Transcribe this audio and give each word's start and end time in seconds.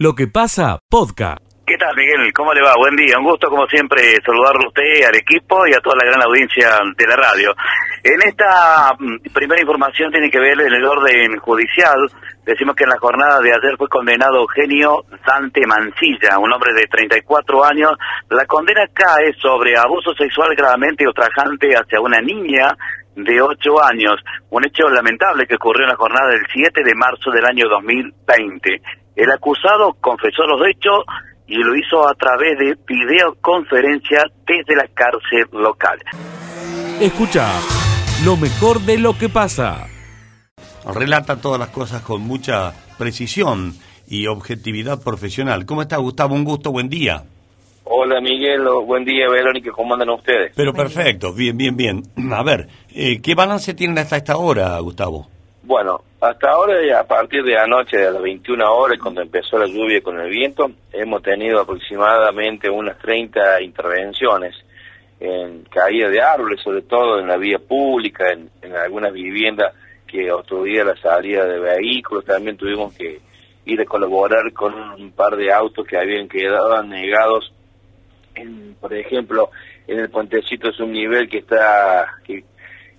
Lo 0.00 0.14
que 0.14 0.28
pasa, 0.28 0.78
podcast. 0.88 1.42
¿Qué 1.66 1.76
tal, 1.76 1.90
Miguel? 1.96 2.32
¿Cómo 2.32 2.54
le 2.54 2.62
va? 2.62 2.72
Buen 2.78 2.94
día. 2.94 3.18
Un 3.18 3.24
gusto, 3.24 3.50
como 3.50 3.66
siempre, 3.66 3.98
saludarlo 4.24 4.66
a 4.66 4.68
usted, 4.68 5.02
al 5.04 5.16
equipo 5.16 5.66
y 5.66 5.74
a 5.74 5.80
toda 5.80 5.96
la 5.96 6.06
gran 6.06 6.22
audiencia 6.22 6.70
de 6.96 7.04
la 7.04 7.16
radio. 7.16 7.50
En 8.04 8.22
esta 8.22 8.94
mm, 8.96 9.34
primera 9.34 9.60
información 9.60 10.12
tiene 10.12 10.30
que 10.30 10.38
ver 10.38 10.54
en 10.60 10.72
el 10.72 10.84
orden 10.84 11.36
judicial. 11.38 11.98
Decimos 12.46 12.76
que 12.76 12.84
en 12.84 12.90
la 12.90 13.00
jornada 13.00 13.40
de 13.40 13.50
ayer 13.50 13.74
fue 13.76 13.88
condenado 13.88 14.38
Eugenio 14.38 15.02
Dante 15.26 15.66
Mancilla, 15.66 16.38
un 16.38 16.52
hombre 16.52 16.74
de 16.74 16.86
34 16.86 17.64
años. 17.64 17.90
La 18.30 18.46
condena 18.46 18.86
cae 18.94 19.34
sobre 19.42 19.76
abuso 19.76 20.14
sexual 20.14 20.54
gravemente 20.54 21.08
ultrajante 21.08 21.74
hacia 21.74 22.00
una 22.00 22.20
niña 22.20 22.70
de 23.16 23.42
8 23.42 23.82
años. 23.82 24.14
Un 24.50 24.64
hecho 24.64 24.88
lamentable 24.88 25.46
que 25.46 25.56
ocurrió 25.56 25.82
en 25.86 25.90
la 25.90 25.96
jornada 25.96 26.30
del 26.30 26.46
7 26.52 26.84
de 26.84 26.94
marzo 26.94 27.32
del 27.32 27.44
año 27.44 27.68
2020. 27.68 28.80
El 29.18 29.32
acusado 29.32 29.96
confesó 30.00 30.46
los 30.46 30.60
hechos 30.68 31.02
y 31.48 31.56
lo 31.56 31.74
hizo 31.74 32.08
a 32.08 32.14
través 32.14 32.56
de 32.56 32.76
videoconferencia 32.86 34.22
desde 34.46 34.76
la 34.76 34.86
cárcel 34.94 35.44
local. 35.50 35.98
Escucha 37.00 37.50
lo 38.24 38.36
mejor 38.36 38.78
de 38.82 38.96
lo 38.96 39.18
que 39.18 39.28
pasa. 39.28 39.88
Relata 40.94 41.40
todas 41.40 41.58
las 41.58 41.70
cosas 41.70 42.02
con 42.02 42.20
mucha 42.20 42.72
precisión 42.96 43.74
y 44.06 44.28
objetividad 44.28 45.02
profesional. 45.02 45.66
¿Cómo 45.66 45.82
está 45.82 45.96
Gustavo? 45.96 46.36
Un 46.36 46.44
gusto, 46.44 46.70
buen 46.70 46.88
día. 46.88 47.24
Hola 47.82 48.20
Miguel, 48.20 48.68
buen 48.86 49.04
día 49.04 49.28
Verónica, 49.28 49.72
¿cómo 49.72 49.94
andan 49.94 50.10
ustedes? 50.10 50.52
Pero 50.54 50.72
perfecto, 50.72 51.32
bien, 51.32 51.56
bien, 51.56 51.76
bien. 51.76 52.02
A 52.32 52.44
ver, 52.44 52.68
eh, 52.94 53.20
¿qué 53.20 53.34
balance 53.34 53.74
tienen 53.74 53.98
hasta 53.98 54.16
esta 54.16 54.36
hora, 54.36 54.78
Gustavo? 54.78 55.26
Bueno, 55.68 56.00
hasta 56.22 56.50
ahora, 56.50 56.98
a 56.98 57.04
partir 57.06 57.44
de 57.44 57.58
anoche, 57.58 58.06
a 58.06 58.10
las 58.10 58.22
21 58.22 58.74
horas, 58.74 58.98
cuando 58.98 59.20
empezó 59.20 59.58
la 59.58 59.66
lluvia 59.66 60.00
con 60.00 60.18
el 60.18 60.30
viento, 60.30 60.70
hemos 60.90 61.22
tenido 61.22 61.60
aproximadamente 61.60 62.70
unas 62.70 62.96
30 62.96 63.60
intervenciones 63.60 64.56
en 65.20 65.64
caída 65.64 66.08
de 66.08 66.22
árboles, 66.22 66.62
sobre 66.62 66.80
todo 66.80 67.20
en 67.20 67.28
la 67.28 67.36
vía 67.36 67.58
pública, 67.58 68.32
en, 68.32 68.48
algunas 68.74 69.12
viviendas 69.12 69.74
que 70.06 70.32
obstruía 70.32 70.84
la 70.84 70.96
salida 70.96 71.44
de 71.44 71.58
vehículos. 71.58 72.24
También 72.24 72.56
tuvimos 72.56 72.94
que 72.94 73.20
ir 73.66 73.78
a 73.78 73.84
colaborar 73.84 74.50
con 74.54 74.72
un 74.72 75.12
par 75.12 75.36
de 75.36 75.52
autos 75.52 75.86
que 75.86 75.98
habían 75.98 76.28
quedado 76.28 76.82
negados, 76.82 77.52
en, 78.34 78.74
por 78.80 78.94
ejemplo, 78.94 79.50
en 79.86 79.98
el 79.98 80.08
puentecito 80.08 80.70
es 80.70 80.80
un 80.80 80.92
nivel 80.92 81.28
que 81.28 81.38
está 81.38 82.06
que 82.24 82.42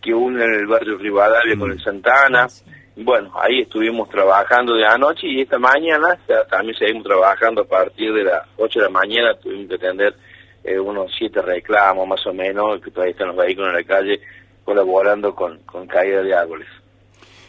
que 0.02 0.14
une 0.14 0.44
el 0.44 0.68
barrio 0.68 0.98
Rivadavia 0.98 1.58
con 1.58 1.72
el 1.72 1.78
mm. 1.78 1.82
Santana. 1.82 2.48
Bueno, 2.96 3.32
ahí 3.40 3.62
estuvimos 3.62 4.10
trabajando 4.10 4.76
de 4.76 4.86
anoche 4.86 5.28
y 5.28 5.42
esta 5.42 5.58
mañana 5.58 6.18
también 6.50 6.78
seguimos 6.78 7.04
trabajando 7.04 7.62
a 7.62 7.66
partir 7.66 8.14
de 8.14 8.26
las 8.26 8.44
8 8.58 8.80
de 8.80 8.86
la 8.86 8.92
mañana. 8.92 9.34
Tuvimos 9.36 9.70
que 9.70 9.76
atender 9.76 10.16
eh, 10.64 10.78
unos 10.78 11.12
siete 11.18 11.42
reclamos 11.42 12.08
más 12.08 12.26
o 12.28 12.34
menos, 12.34 12.82
que 12.82 12.92
todavía 12.92 13.12
están 13.12 13.30
los 13.30 13.38
vehículos 13.38 13.70
en 13.70 13.76
la 13.76 13.84
calle 13.84 14.20
colaborando 14.66 15.34
con, 15.34 15.60
con 15.60 15.88
caída 15.88 16.22
de 16.22 16.36
árboles. 16.36 16.68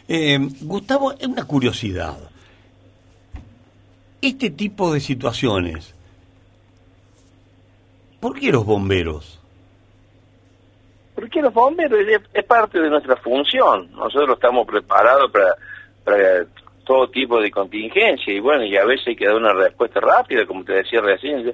Eh, 0.07 0.39
Gustavo, 0.61 1.11
es 1.13 1.27
una 1.27 1.45
curiosidad. 1.45 2.17
Este 4.21 4.49
tipo 4.49 4.93
de 4.93 4.99
situaciones, 4.99 5.93
¿por 8.19 8.39
qué 8.39 8.51
los 8.51 8.65
bomberos? 8.65 9.40
Porque 11.15 11.41
los 11.41 11.53
bomberos 11.53 11.99
es, 12.33 12.43
parte 12.45 12.79
de 12.79 12.89
nuestra 12.89 13.15
función. 13.17 13.91
Nosotros 13.91 14.35
estamos 14.35 14.65
preparados 14.67 15.31
para, 15.31 16.45
todo 16.83 17.09
tipo 17.09 17.39
de 17.39 17.51
contingencia 17.51 18.33
y 18.33 18.39
bueno, 18.39 18.65
y 18.65 18.75
a 18.75 18.85
veces 18.85 19.09
hay 19.09 19.15
que 19.15 19.27
dar 19.27 19.35
una 19.35 19.53
respuesta 19.53 19.99
rápida, 19.99 20.45
como 20.45 20.63
te 20.63 20.73
decía 20.73 20.99
recién. 20.99 21.53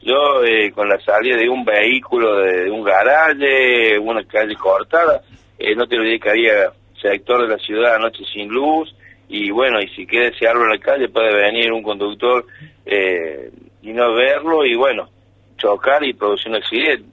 Yo, 0.00 0.44
eh, 0.44 0.70
con 0.72 0.88
la 0.88 1.00
salida 1.00 1.36
de 1.36 1.48
un 1.48 1.64
vehículo 1.64 2.36
de, 2.36 2.70
un 2.70 2.84
garaje, 2.84 3.98
una 3.98 4.22
calle 4.24 4.54
cortada, 4.54 5.22
eh, 5.58 5.74
no 5.74 5.86
te 5.86 5.96
olvides 5.96 6.20
que 6.20 6.30
había 6.30 6.72
sector 7.00 7.42
de 7.42 7.48
la 7.48 7.58
ciudad 7.58 7.96
anoche 7.96 8.24
sin 8.32 8.48
luz 8.48 8.94
y 9.28 9.50
bueno, 9.50 9.80
y 9.80 9.88
si 9.88 10.06
queda 10.06 10.28
ese 10.28 10.46
árbol 10.46 10.64
en 10.64 10.78
la 10.78 10.84
calle 10.84 11.08
puede 11.08 11.34
venir 11.34 11.72
un 11.72 11.82
conductor 11.82 12.46
eh, 12.86 13.50
y 13.82 13.92
no 13.92 14.14
verlo 14.14 14.64
y 14.64 14.74
bueno, 14.74 15.08
chocar 15.56 16.02
y 16.04 16.14
producir 16.14 16.50
un 16.50 16.56
accidente. 16.56 17.04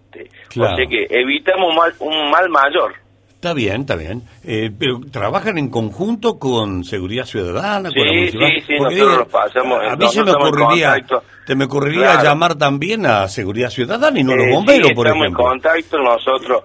O 0.57 0.75
sea 0.75 0.85
que 0.87 1.07
evitamos 1.09 1.75
mal, 1.75 1.93
un 1.99 2.29
mal 2.31 2.49
mayor. 2.49 2.93
Está 3.45 3.53
bien, 3.53 3.81
está 3.81 3.95
bien. 3.95 4.23
Eh, 4.43 4.71
pero 4.77 4.99
trabajan 5.11 5.59
en 5.59 5.69
conjunto 5.69 6.39
con 6.39 6.83
Seguridad 6.83 7.25
Ciudadana, 7.25 7.91
con 7.91 8.07
la 8.07 8.13
municipalidad. 8.13 8.65
Sí, 8.65 8.73
sí, 8.75 8.79
nosotros 8.79 9.27
pasamos. 9.27 9.79
A 9.87 9.95
mí 9.95 10.07
se 10.07 10.23
me 10.23 10.31
ocurriría, 10.31 10.95
te 11.45 11.55
me 11.55 11.65
ocurriría 11.65 12.23
llamar 12.23 12.55
también 12.55 13.05
a 13.05 13.27
Seguridad 13.27 13.69
Ciudadana 13.69 14.19
y 14.19 14.23
no 14.23 14.33
a 14.33 14.37
los 14.37 14.49
bomberos, 14.49 14.91
por 14.93 15.05
ejemplo. 15.05 15.27
Estamos 15.27 15.53
en 15.53 15.61
contacto 15.61 15.97
nosotros. 15.99 16.63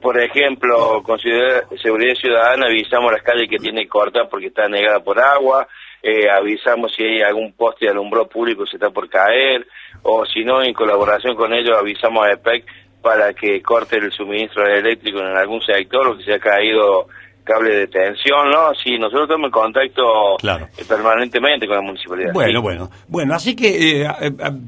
Por 0.00 0.22
ejemplo, 0.22 1.02
con 1.02 1.18
Seguridad 1.18 2.14
Ciudadana 2.14 2.66
avisamos 2.66 3.10
las 3.10 3.22
calles 3.22 3.48
que 3.50 3.58
tiene 3.58 3.88
corta 3.88 4.28
porque 4.30 4.46
está 4.46 4.68
negada 4.68 5.00
por 5.00 5.18
agua, 5.18 5.66
eh, 6.00 6.30
avisamos 6.30 6.94
si 6.94 7.02
hay 7.02 7.22
algún 7.22 7.54
poste 7.54 7.86
de 7.86 7.90
alumbrado 7.90 8.28
público 8.28 8.62
que 8.62 8.70
se 8.70 8.76
está 8.76 8.90
por 8.90 9.08
caer, 9.08 9.66
o 10.02 10.24
si 10.26 10.44
no, 10.44 10.62
en 10.62 10.74
colaboración 10.74 11.34
con 11.34 11.52
ellos 11.52 11.76
avisamos 11.76 12.24
a 12.24 12.30
EPEC 12.30 12.64
para 13.02 13.32
que 13.32 13.62
corte 13.62 13.96
el 13.96 14.12
suministro 14.12 14.66
eléctrico 14.66 15.20
en 15.20 15.36
algún 15.36 15.60
sector 15.62 16.06
o 16.08 16.16
que 16.16 16.24
se 16.24 16.34
ha 16.34 16.38
caído 16.38 17.06
cable 17.44 17.74
de 17.74 17.86
tensión, 17.88 18.50
¿no? 18.50 18.72
Sí, 18.74 18.98
nosotros 18.98 19.24
estamos 19.24 19.46
en 19.46 19.50
contacto 19.50 20.36
eh, 20.38 20.84
permanentemente 20.86 21.66
con 21.66 21.76
la 21.76 21.82
municipalidad. 21.82 22.32
Bueno, 22.32 22.62
bueno. 22.62 22.90
Bueno, 23.08 23.34
así 23.34 23.56
que 23.56 24.02
eh, 24.02 24.10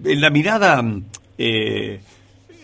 en 0.05 0.21
la 0.21 0.31
mirada 0.31 0.83
eh, 1.39 2.01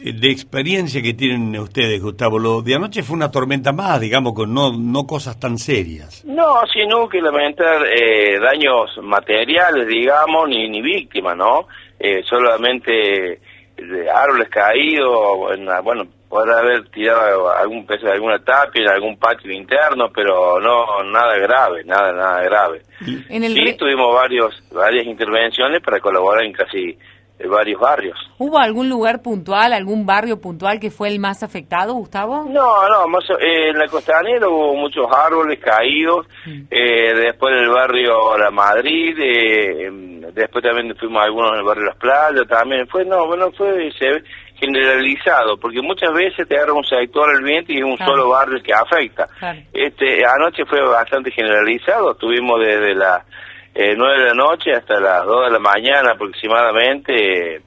de 0.01 0.31
experiencia 0.31 1.03
que 1.03 1.15
tienen 1.15 1.57
ustedes, 1.59 2.03
Gustavo, 2.03 2.39
lo 2.39 2.63
de 2.63 2.75
anoche 2.75 3.03
fue 3.03 3.17
una 3.17 3.31
tormenta 3.31 3.73
más, 3.73 4.01
digamos, 4.01 4.33
con 4.33 4.53
no, 4.53 4.73
no 4.73 5.07
cosas 5.07 5.39
tan 5.39 5.59
serias. 5.59 6.25
No, 6.25 6.67
sino 6.73 7.09
que 7.09 7.21
lamentar 7.21 7.83
daños 8.41 8.99
materiales, 9.03 9.87
digamos, 9.87 10.49
ni, 10.49 10.69
ni 10.69 10.81
víctimas, 10.81 11.37
¿no? 11.37 11.67
eh, 11.99 12.23
solamente 12.25 13.41
de 13.79 14.11
árboles 14.11 14.49
caídos, 14.49 15.39
bueno, 15.83 16.07
podrá 16.29 16.59
haber 16.59 16.89
tirado 16.91 17.51
algún 17.51 17.87
peso 17.87 18.07
de 18.07 18.13
alguna 18.13 18.39
tapia 18.39 18.83
en 18.83 18.89
algún 18.89 19.17
patio 19.19 19.53
interno, 19.53 20.11
pero 20.15 20.61
no 20.61 21.03
nada 21.05 21.39
grave, 21.39 21.85
nada 21.85 22.13
nada 22.13 22.43
grave. 22.43 22.83
En 23.29 23.45
el 23.45 23.55
sí, 23.55 23.75
tuvimos 23.79 24.15
varios 24.15 24.55
varias 24.73 25.07
intervenciones 25.07 25.83
para 25.83 26.01
colaborar 26.01 26.45
en 26.45 26.53
casi 26.53 26.99
varios 27.47 27.81
barrios. 27.81 28.19
¿Hubo 28.39 28.59
algún 28.59 28.89
lugar 28.89 29.23
puntual, 29.23 29.73
algún 29.73 30.05
barrio 30.05 30.41
puntual 30.41 30.81
que 30.81 30.91
fue 30.91 31.09
el 31.09 31.21
más 31.21 31.43
afectado, 31.43 31.95
Gustavo? 31.95 32.45
No, 32.49 32.89
no, 32.89 33.07
más, 33.07 33.25
eh, 33.31 33.69
en 33.71 33.79
la 33.79 33.87
costanera 33.87 34.49
hubo 34.49 34.75
muchos 34.75 35.07
árboles 35.13 35.61
caídos, 35.61 36.27
mm. 36.47 36.63
eh, 36.71 37.15
después 37.15 37.55
en 37.55 37.65
el 37.65 37.71
barrio 37.71 38.37
La 38.37 38.51
Madrid, 38.51 39.17
eh, 39.21 39.91
después 40.33 40.65
también 40.65 40.95
fuimos 40.97 41.23
algunos 41.23 41.53
en 41.53 41.59
el 41.59 41.65
barrio 41.65 41.85
Las 41.85 41.97
Playas, 41.97 42.49
también 42.49 42.87
fue, 42.89 43.05
no, 43.05 43.27
bueno, 43.27 43.51
fue 43.53 43.91
generalizado, 44.61 45.57
porque 45.59 45.81
muchas 45.81 46.13
veces 46.13 46.49
te 46.49 46.57
agarra 46.57 46.73
un 46.73 46.85
sector 46.85 47.31
el 47.35 47.45
viento 47.45 47.73
y 47.73 47.79
es 47.79 47.85
un 47.85 47.99
solo 47.99 48.31
barrio 48.31 48.63
que 48.63 48.73
afecta. 48.73 49.27
Este, 49.73 50.25
anoche 50.27 50.65
fue 50.67 50.81
bastante 50.83 51.31
generalizado, 51.31 52.13
estuvimos 52.13 52.59
desde 52.61 52.95
la 52.95 53.25
eh, 53.75 53.95
9 53.97 54.19
de 54.19 54.29
la 54.29 54.35
noche 54.35 54.73
hasta 54.73 54.99
las 54.99 55.25
2 55.25 55.47
de 55.47 55.53
la 55.53 55.59
mañana 55.61 56.13
aproximadamente 56.13 57.57
eh, 57.57 57.63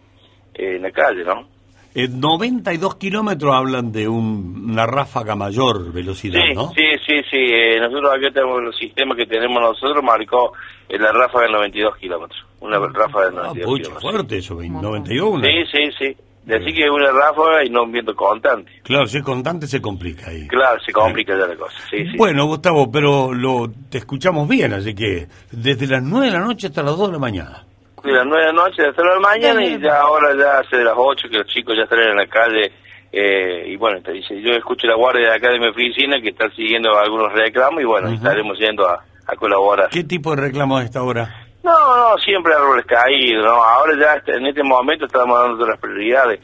en 0.54 0.82
la 0.82 0.92
calle, 0.92 1.24
¿no? 1.24 1.48
En 1.94 2.22
92 2.22 2.96
kilómetros 2.96 3.54
hablan 3.54 3.92
de 3.92 4.08
una 4.08 4.86
ráfaga 4.86 5.36
mayor 5.36 5.92
velocidad, 5.92 6.40
¿no? 6.56 6.70
Sí, 6.70 6.84
sí, 7.06 7.18
sí. 7.30 7.38
Eh, 7.38 7.80
nosotros 7.82 8.12
aquí 8.16 8.32
tenemos 8.34 8.62
el 8.62 8.74
sistema 8.74 9.16
que 9.16 9.26
tenemos 9.26 9.62
nosotros, 9.62 10.02
marcó 10.02 10.54
en 10.88 11.02
la 11.02 11.12
ráfaga 11.12 11.48
de 11.48 11.52
92 11.52 11.98
kilómetros. 11.98 12.46
Una 12.62 12.78
ah, 12.78 12.90
ráfaga 12.94 13.26
de 13.26 13.36
92 13.36 13.66
ah, 13.66 13.70
mucho 13.70 14.00
fuerte 14.00 14.38
eso, 14.38 14.56
91. 14.56 15.44
Sí, 15.44 15.66
sí, 15.72 15.90
sí. 16.00 16.18
Decir 16.46 16.74
que 16.74 16.86
es 16.86 16.90
una 16.90 17.12
ráfaga 17.12 17.64
y 17.64 17.70
no 17.70 17.84
un 17.84 17.92
viento 17.92 18.16
constante. 18.16 18.72
Claro, 18.84 19.06
si 19.06 19.18
es 19.18 19.24
constante 19.24 19.68
se 19.68 19.80
complica 19.80 20.32
ahí. 20.32 20.48
Claro, 20.48 20.80
se 20.84 20.92
complica 20.92 21.38
ya 21.38 21.46
la 21.46 21.56
cosa. 21.56 21.78
Sí, 21.90 21.98
sí. 22.04 22.18
Bueno, 22.18 22.46
Gustavo, 22.46 22.90
pero 22.90 23.34
lo 23.34 23.70
te 23.90 24.00
escuchamos 24.00 24.48
bien, 24.48 24.74
así 24.74 24.96
que 24.96 25.28
desde 25.52 25.88
las 25.88 26.02
9 26.02 26.28
de 26.28 26.32
la 26.32 26.40
noche 26.40 26.68
hasta 26.68 26.82
las 26.82 26.98
2 26.98 27.08
de 27.08 27.14
la 27.14 27.20
mañana. 27.20 27.66
De 28.04 28.12
las 28.12 28.26
9 28.26 28.46
de 28.46 28.54
la 28.54 28.54
noche 28.54 28.88
hasta 28.88 29.04
las 29.04 29.14
2 29.14 29.16
de 29.16 29.16
la 29.16 29.20
mañana 29.20 29.66
y 29.66 29.80
ya 29.80 30.02
ahora 30.02 30.36
ya 30.36 30.60
hace 30.60 30.78
de 30.78 30.84
las 30.84 30.96
8 30.98 31.28
que 31.30 31.38
los 31.38 31.48
chicos 31.48 31.76
ya 31.78 31.84
están 31.84 32.00
en 32.00 32.16
la 32.18 32.28
calle. 32.28 32.72
Eh, 33.12 33.66
y 33.68 33.76
bueno, 33.76 34.02
te 34.02 34.14
dice, 34.14 34.42
yo 34.42 34.52
escucho 34.54 34.88
la 34.88 34.96
guardia 34.96 35.32
de 35.32 35.36
acá 35.36 35.50
de 35.50 35.60
mi 35.60 35.68
oficina 35.68 36.22
que 36.22 36.30
está 36.30 36.50
siguiendo 36.52 36.98
algunos 36.98 37.34
reclamos 37.34 37.82
y 37.82 37.86
bueno, 37.86 38.10
estaremos 38.10 38.58
yendo 38.58 38.88
a, 38.88 39.04
a 39.28 39.36
colaborar. 39.36 39.90
¿Qué 39.90 40.04
tipo 40.04 40.34
de 40.36 40.42
reclamos 40.44 40.82
a 40.82 40.86
esta 40.86 41.04
hora? 41.04 41.48
No, 41.64 41.96
no, 41.96 42.18
siempre 42.18 42.54
árboles 42.56 42.86
caídos, 42.86 43.46
¿no? 43.46 43.52
Ahora 43.52 43.94
ya 44.00 44.14
este, 44.16 44.36
en 44.36 44.48
este 44.48 44.64
momento 44.64 45.06
estamos 45.06 45.40
dando 45.40 45.68
las 45.68 45.80
prioridades. 45.80 46.40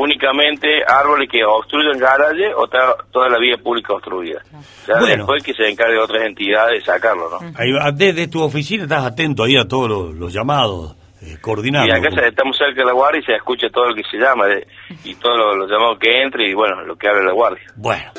Únicamente 0.00 0.68
árboles 0.86 1.28
que 1.28 1.44
obstruyen 1.44 1.98
garaje 1.98 2.54
o 2.54 2.68
toda 2.68 3.28
la 3.28 3.36
vía 3.38 3.56
pública 3.58 3.94
obstruida. 3.94 4.40
Ya 4.86 4.94
después 5.00 5.42
que 5.42 5.52
se 5.54 5.68
encargue 5.68 5.98
otras 5.98 6.22
entidades 6.22 6.78
de 6.78 6.84
sacarlo, 6.92 7.28
¿no? 7.28 7.38
Ahí, 7.56 7.72
desde 7.94 8.28
tu 8.28 8.40
oficina 8.40 8.84
estás 8.84 9.04
atento 9.04 9.42
ahí 9.42 9.56
a 9.56 9.66
todos 9.66 10.14
los, 10.14 10.32
llamados 10.32 10.94
eh, 11.20 11.36
coordinarlo. 11.40 11.92
Y 11.92 11.96
acá 11.98 12.26
estamos 12.28 12.56
cerca 12.56 12.80
de 12.82 12.86
la 12.86 12.92
guardia 12.92 13.20
y 13.20 13.24
se 13.24 13.34
escucha 13.34 13.66
todo 13.70 13.88
lo 13.88 13.94
que 13.96 14.04
se 14.08 14.18
llama 14.18 14.46
de- 14.46 14.68
y 15.04 15.16
todo 15.16 15.36
lo, 15.36 15.56
lo 15.56 15.66
llamado 15.66 15.98
que 15.98 16.22
entre 16.22 16.48
y 16.48 16.54
bueno, 16.54 16.82
lo 16.84 16.94
que 16.96 17.08
habla 17.08 17.22
la 17.24 17.32
guardia. 17.32 17.64
Bueno, 17.74 18.12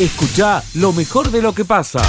Escucha 0.00 0.60
lo 0.80 0.92
mejor 0.92 1.28
de 1.30 1.42
lo 1.42 1.52
que 1.52 1.64
pasa. 1.64 2.00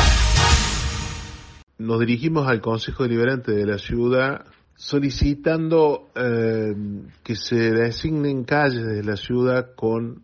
nos 1.78 2.00
dirigimos 2.00 2.48
al 2.48 2.60
Consejo 2.62 3.04
Deliberante 3.04 3.52
de 3.52 3.66
la 3.66 3.78
ciudad 3.78 4.46
solicitando 4.80 6.10
eh, 6.16 6.74
que 7.22 7.36
se 7.36 7.74
designen 7.74 8.46
calles 8.46 8.86
de 8.86 9.04
la 9.04 9.18
ciudad 9.18 9.76
con 9.76 10.24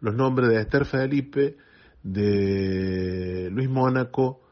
los 0.00 0.14
nombres 0.14 0.50
de 0.50 0.60
Esther 0.60 0.84
Felipe, 0.84 1.56
de 2.02 3.48
Luis 3.50 3.70
Mónaco 3.70 4.42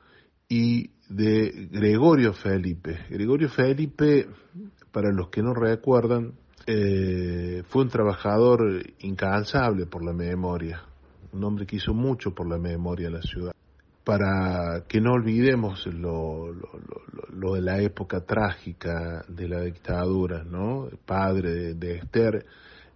y 0.49 0.93
de 1.07 1.69
Gregorio 1.71 2.33
Felipe. 2.33 3.01
Gregorio 3.11 3.51
Felipe, 3.51 4.27
para 4.91 5.13
los 5.13 5.29
que 5.29 5.43
no 5.43 5.53
recuerdan, 5.53 6.33
eh, 6.67 7.63
fue 7.67 7.83
un 7.83 7.91
trabajador 7.91 8.83
incansable 9.01 9.85
por 9.85 10.03
la 10.03 10.15
memoria, 10.15 10.83
un 11.31 11.45
hombre 11.45 11.67
que 11.67 11.77
hizo 11.77 11.93
mucho 11.93 12.35
por 12.35 12.49
la 12.49 12.57
memoria 12.57 13.09
de 13.09 13.17
la 13.17 13.23
ciudad 13.23 13.53
para 14.05 14.85
que 14.89 15.01
no 15.01 15.13
olvidemos 15.13 15.87
lo, 15.87 16.53
lo, 16.53 16.53
lo- 16.53 17.03
lo 17.33 17.55
de 17.55 17.63
la 17.63 17.81
época 17.81 18.21
trágica 18.21 19.25
de 19.29 19.49
la 19.49 19.61
dictadura, 19.63 20.45
¿no? 20.45 20.89
Padre 21.07 21.75
de, 21.75 21.97
Esther, 21.97 22.45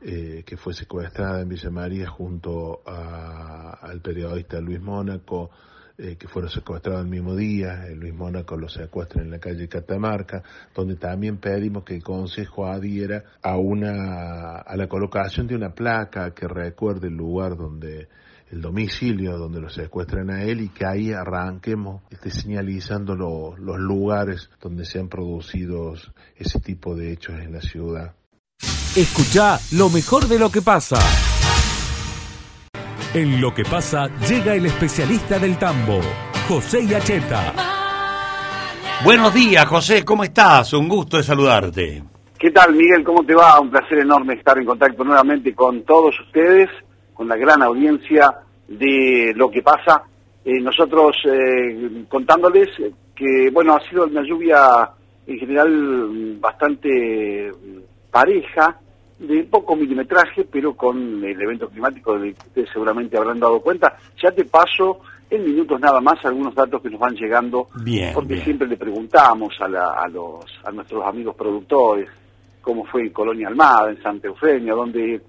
eh, 0.03 0.43
que 0.45 0.57
fue 0.57 0.75
secuestrada 0.75 1.41
en 1.41 1.49
Villa 1.49 1.71
María 1.71 2.09
junto 2.09 2.81
a- 2.87 3.79
al 3.83 4.01
periodista 4.03 4.61
Luis 4.61 4.81
Mónaco, 4.81 5.51
eh, 5.99 6.17
que 6.17 6.29
fueron 6.29 6.51
secuestrados 6.51 7.03
el 7.05 7.11
mismo 7.11 7.35
día, 7.35 7.87
eh, 7.87 7.95
Luis 7.95 8.13
Mónaco 8.15 8.57
lo 8.59 8.69
secuestra 8.69 9.23
en 9.23 9.31
la 9.31 9.39
calle 9.39 9.67
Catamarca, 9.69 10.43
donde 10.75 10.97
también 10.97 11.39
pedimos 11.39 11.85
que 11.85 11.95
el 11.97 12.03
Consejo 12.03 12.67
adhiera 12.67 13.25
a 13.43 13.57
una 13.57 14.57
a 14.59 14.77
la 14.77 14.89
colocación 14.89 15.47
de 15.47 15.55
una 15.57 15.71
placa 15.75 16.35
que 16.35 16.47
recuerde 16.47 17.09
el 17.09 17.15
lugar 17.17 17.57
donde 17.57 18.09
el 18.51 18.61
domicilio 18.61 19.37
donde 19.39 19.61
lo 19.61 19.69
secuestran 19.69 20.31
a 20.31 20.43
él 20.45 20.61
y 20.61 20.69
que 20.69 20.87
ahí 20.87 21.13
arranquemos 21.13 22.03
este, 22.11 22.31
señalizando 22.31 23.15
lo- 23.17 23.57
los 23.57 23.79
lugares 23.79 24.51
donde 24.61 24.85
se 24.85 24.99
han 25.01 25.09
producido 25.09 25.95
ese 26.37 26.61
tipo 26.61 26.95
de 26.95 27.13
hechos 27.13 27.35
en 27.41 27.53
la 27.53 27.61
ciudad. 27.61 28.15
Escucha 28.97 29.59
lo 29.73 29.91
mejor 29.91 30.27
de 30.29 30.39
lo 30.39 30.51
que 30.51 30.63
pasa. 30.63 30.97
En 33.15 33.41
lo 33.41 33.55
que 33.55 33.65
pasa 33.65 34.09
llega 34.29 34.55
el 34.55 34.67
especialista 34.67 35.39
del 35.39 35.59
tambo, 35.59 36.01
José 36.49 36.87
Yacheta. 36.87 37.53
buenos 39.05 39.33
días, 39.35 39.67
José, 39.67 40.05
¿cómo 40.05 40.23
estás? 40.25 40.73
Un 40.75 40.89
gusto 40.89 41.17
de 41.17 41.23
saludarte. 41.23 42.05
¿Qué 42.39 42.51
tal, 42.51 42.75
Miguel? 42.75 43.03
¿Cómo 43.03 43.25
te 43.25 43.35
va? 43.35 43.59
Un 43.61 43.71
placer 43.71 43.99
enorme 43.99 44.35
estar 44.35 44.59
en 44.59 44.67
contacto 44.67 45.03
nuevamente 45.05 45.55
con 45.55 45.83
todos 45.85 46.15
ustedes, 46.27 46.69
con 47.17 47.29
la 47.29 47.37
gran 47.37 47.63
audiencia 47.63 48.33
de 48.69 49.33
lo 49.35 49.51
que 49.51 49.63
pasa. 49.63 50.03
Eh, 50.45 50.61
nosotros 50.61 51.17
eh, 51.25 52.05
contándoles 52.09 52.69
que, 53.15 53.51
bueno, 53.53 53.75
ha 53.75 53.81
sido 53.89 54.05
una 54.05 54.23
lluvia 54.23 54.91
en 55.27 55.39
general 55.39 55.71
mm, 55.71 56.41
bastante 56.41 57.51
mm, 57.51 58.11
pareja, 58.11 58.77
de 59.19 59.45
poco 59.45 59.75
milimetraje, 59.75 60.45
pero 60.45 60.75
con 60.77 61.25
el 61.25 61.41
evento 61.41 61.69
climático 61.71 62.19
del 62.19 62.35
que 62.35 62.47
ustedes 62.49 62.69
seguramente 62.71 63.17
habrán 63.17 63.41
dado 63.41 63.61
cuenta. 63.61 63.97
Ya 64.23 64.31
te 64.31 64.45
paso 64.45 65.01
en 65.31 65.43
minutos 65.43 65.81
nada 65.81 66.01
más 66.03 66.23
algunos 66.25 66.55
datos 66.55 66.83
que 66.83 66.91
nos 66.91 67.01
van 67.01 67.15
llegando, 67.15 67.67
Bien, 67.83 68.13
porque 68.13 68.35
bien. 68.35 68.45
siempre 68.45 68.69
le 68.69 68.77
preguntamos 68.77 69.55
a, 69.61 69.69
la- 69.69 69.95
a 70.03 70.07
los, 70.09 70.45
a 70.65 70.71
nuestros 70.71 71.03
amigos 71.05 71.35
productores 71.35 72.09
cómo 72.61 72.85
fue 72.85 73.03
en 73.03 73.11
Colonia 73.11 73.49
Almada, 73.49 73.91
en 73.91 74.03
Santa 74.03 74.27
Eufemia, 74.29 74.75
donde 74.75 75.21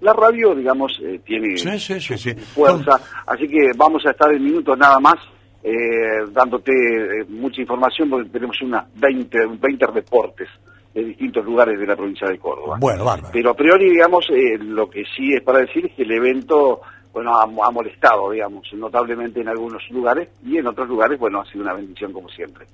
la 0.00 0.12
radio, 0.12 0.54
digamos, 0.54 0.98
eh, 1.02 1.20
tiene 1.24 1.56
Sí, 1.56 1.78
sí, 1.78 2.00
sí, 2.00 2.18
sí. 2.18 2.34
fuerza. 2.34 3.00
Así 3.26 3.46
que 3.48 3.70
vamos 3.76 4.04
a 4.06 4.10
estar 4.10 4.32
en 4.32 4.44
minutos 4.44 4.76
nada 4.78 4.98
más 5.00 5.16
eh, 5.62 6.24
dándote 6.30 6.72
eh, 6.72 7.24
mucha 7.28 7.60
información 7.60 8.08
porque 8.10 8.28
tenemos 8.30 8.60
unas 8.62 8.84
20, 8.94 9.46
20 9.58 9.86
reportes 9.86 10.48
de 10.94 11.04
distintos 11.04 11.44
lugares 11.44 11.78
de 11.78 11.86
la 11.86 11.96
provincia 11.96 12.28
de 12.28 12.38
Córdoba. 12.38 12.76
Bueno, 12.80 13.04
bárbaro. 13.04 13.30
Pero 13.32 13.50
a 13.50 13.54
priori, 13.54 13.90
digamos, 13.90 14.26
eh, 14.30 14.56
lo 14.58 14.88
que 14.88 15.02
sí 15.16 15.32
es 15.34 15.42
para 15.42 15.58
decir 15.58 15.86
es 15.86 15.92
que 15.94 16.02
el 16.04 16.12
evento, 16.12 16.80
bueno, 17.12 17.36
ha, 17.36 17.42
ha 17.42 17.70
molestado, 17.70 18.30
digamos, 18.30 18.66
notablemente 18.74 19.40
en 19.40 19.48
algunos 19.48 19.82
lugares 19.90 20.28
y 20.44 20.56
en 20.58 20.66
otros 20.68 20.88
lugares, 20.88 21.18
bueno, 21.18 21.40
ha 21.40 21.44
sido 21.46 21.64
una 21.64 21.74
bendición 21.74 22.12
como 22.12 22.28
siempre. 22.28 22.66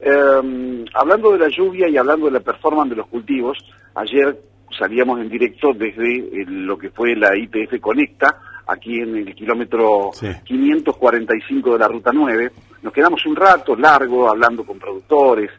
Eh, 0.00 0.84
hablando 0.94 1.32
de 1.32 1.38
la 1.38 1.48
lluvia 1.48 1.88
y 1.88 1.96
hablando 1.96 2.26
de 2.26 2.32
la 2.32 2.40
performance 2.40 2.90
de 2.90 2.96
los 2.96 3.06
cultivos, 3.06 3.56
ayer 3.94 4.36
salíamos 4.78 5.20
en 5.20 5.28
directo 5.28 5.72
desde 5.74 6.16
eh, 6.18 6.44
lo 6.46 6.76
que 6.78 6.90
fue 6.90 7.14
la 7.16 7.36
IPF 7.36 7.80
Conecta, 7.80 8.36
aquí 8.66 9.00
en 9.00 9.16
el 9.16 9.34
kilómetro 9.34 10.10
Sí. 10.12 10.28
545 10.44 11.72
de 11.72 11.78
la 11.78 11.88
Ruta 11.88 12.10
9. 12.12 12.50
Nos 12.82 12.92
quedamos 12.92 13.24
un 13.26 13.36
rato 13.36 13.76
largo 13.76 14.28
hablando 14.28 14.64
con 14.64 14.78
productores, 14.78 15.50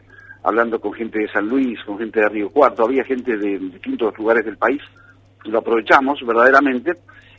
hablando 0.42 0.80
con 0.80 0.92
gente 0.92 1.20
de 1.20 1.28
San 1.28 1.48
Luis, 1.48 1.78
con 1.84 1.98
gente 1.98 2.20
de 2.20 2.28
Río 2.28 2.50
Cuarto, 2.50 2.84
había 2.84 3.04
gente 3.04 3.36
de 3.36 3.58
distintos 3.58 4.16
lugares 4.18 4.44
del 4.44 4.56
país, 4.58 4.80
lo 5.44 5.58
aprovechamos 5.58 6.20
verdaderamente. 6.26 6.92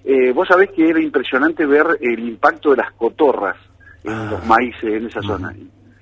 Eh, 0.04 0.32
vos 0.34 0.48
sabés 0.48 0.70
que 0.72 0.88
era 0.88 1.02
impresionante 1.02 1.66
ver 1.66 1.86
el 2.02 2.20
impacto 2.20 2.72
de 2.72 2.78
las 2.78 2.92
cotorras 2.94 3.58
en 4.04 4.12
Ah. 4.14 4.28
los 4.32 4.46
maíces 4.46 4.84
en 4.84 5.08
esa 5.08 5.22
zona. 5.22 5.54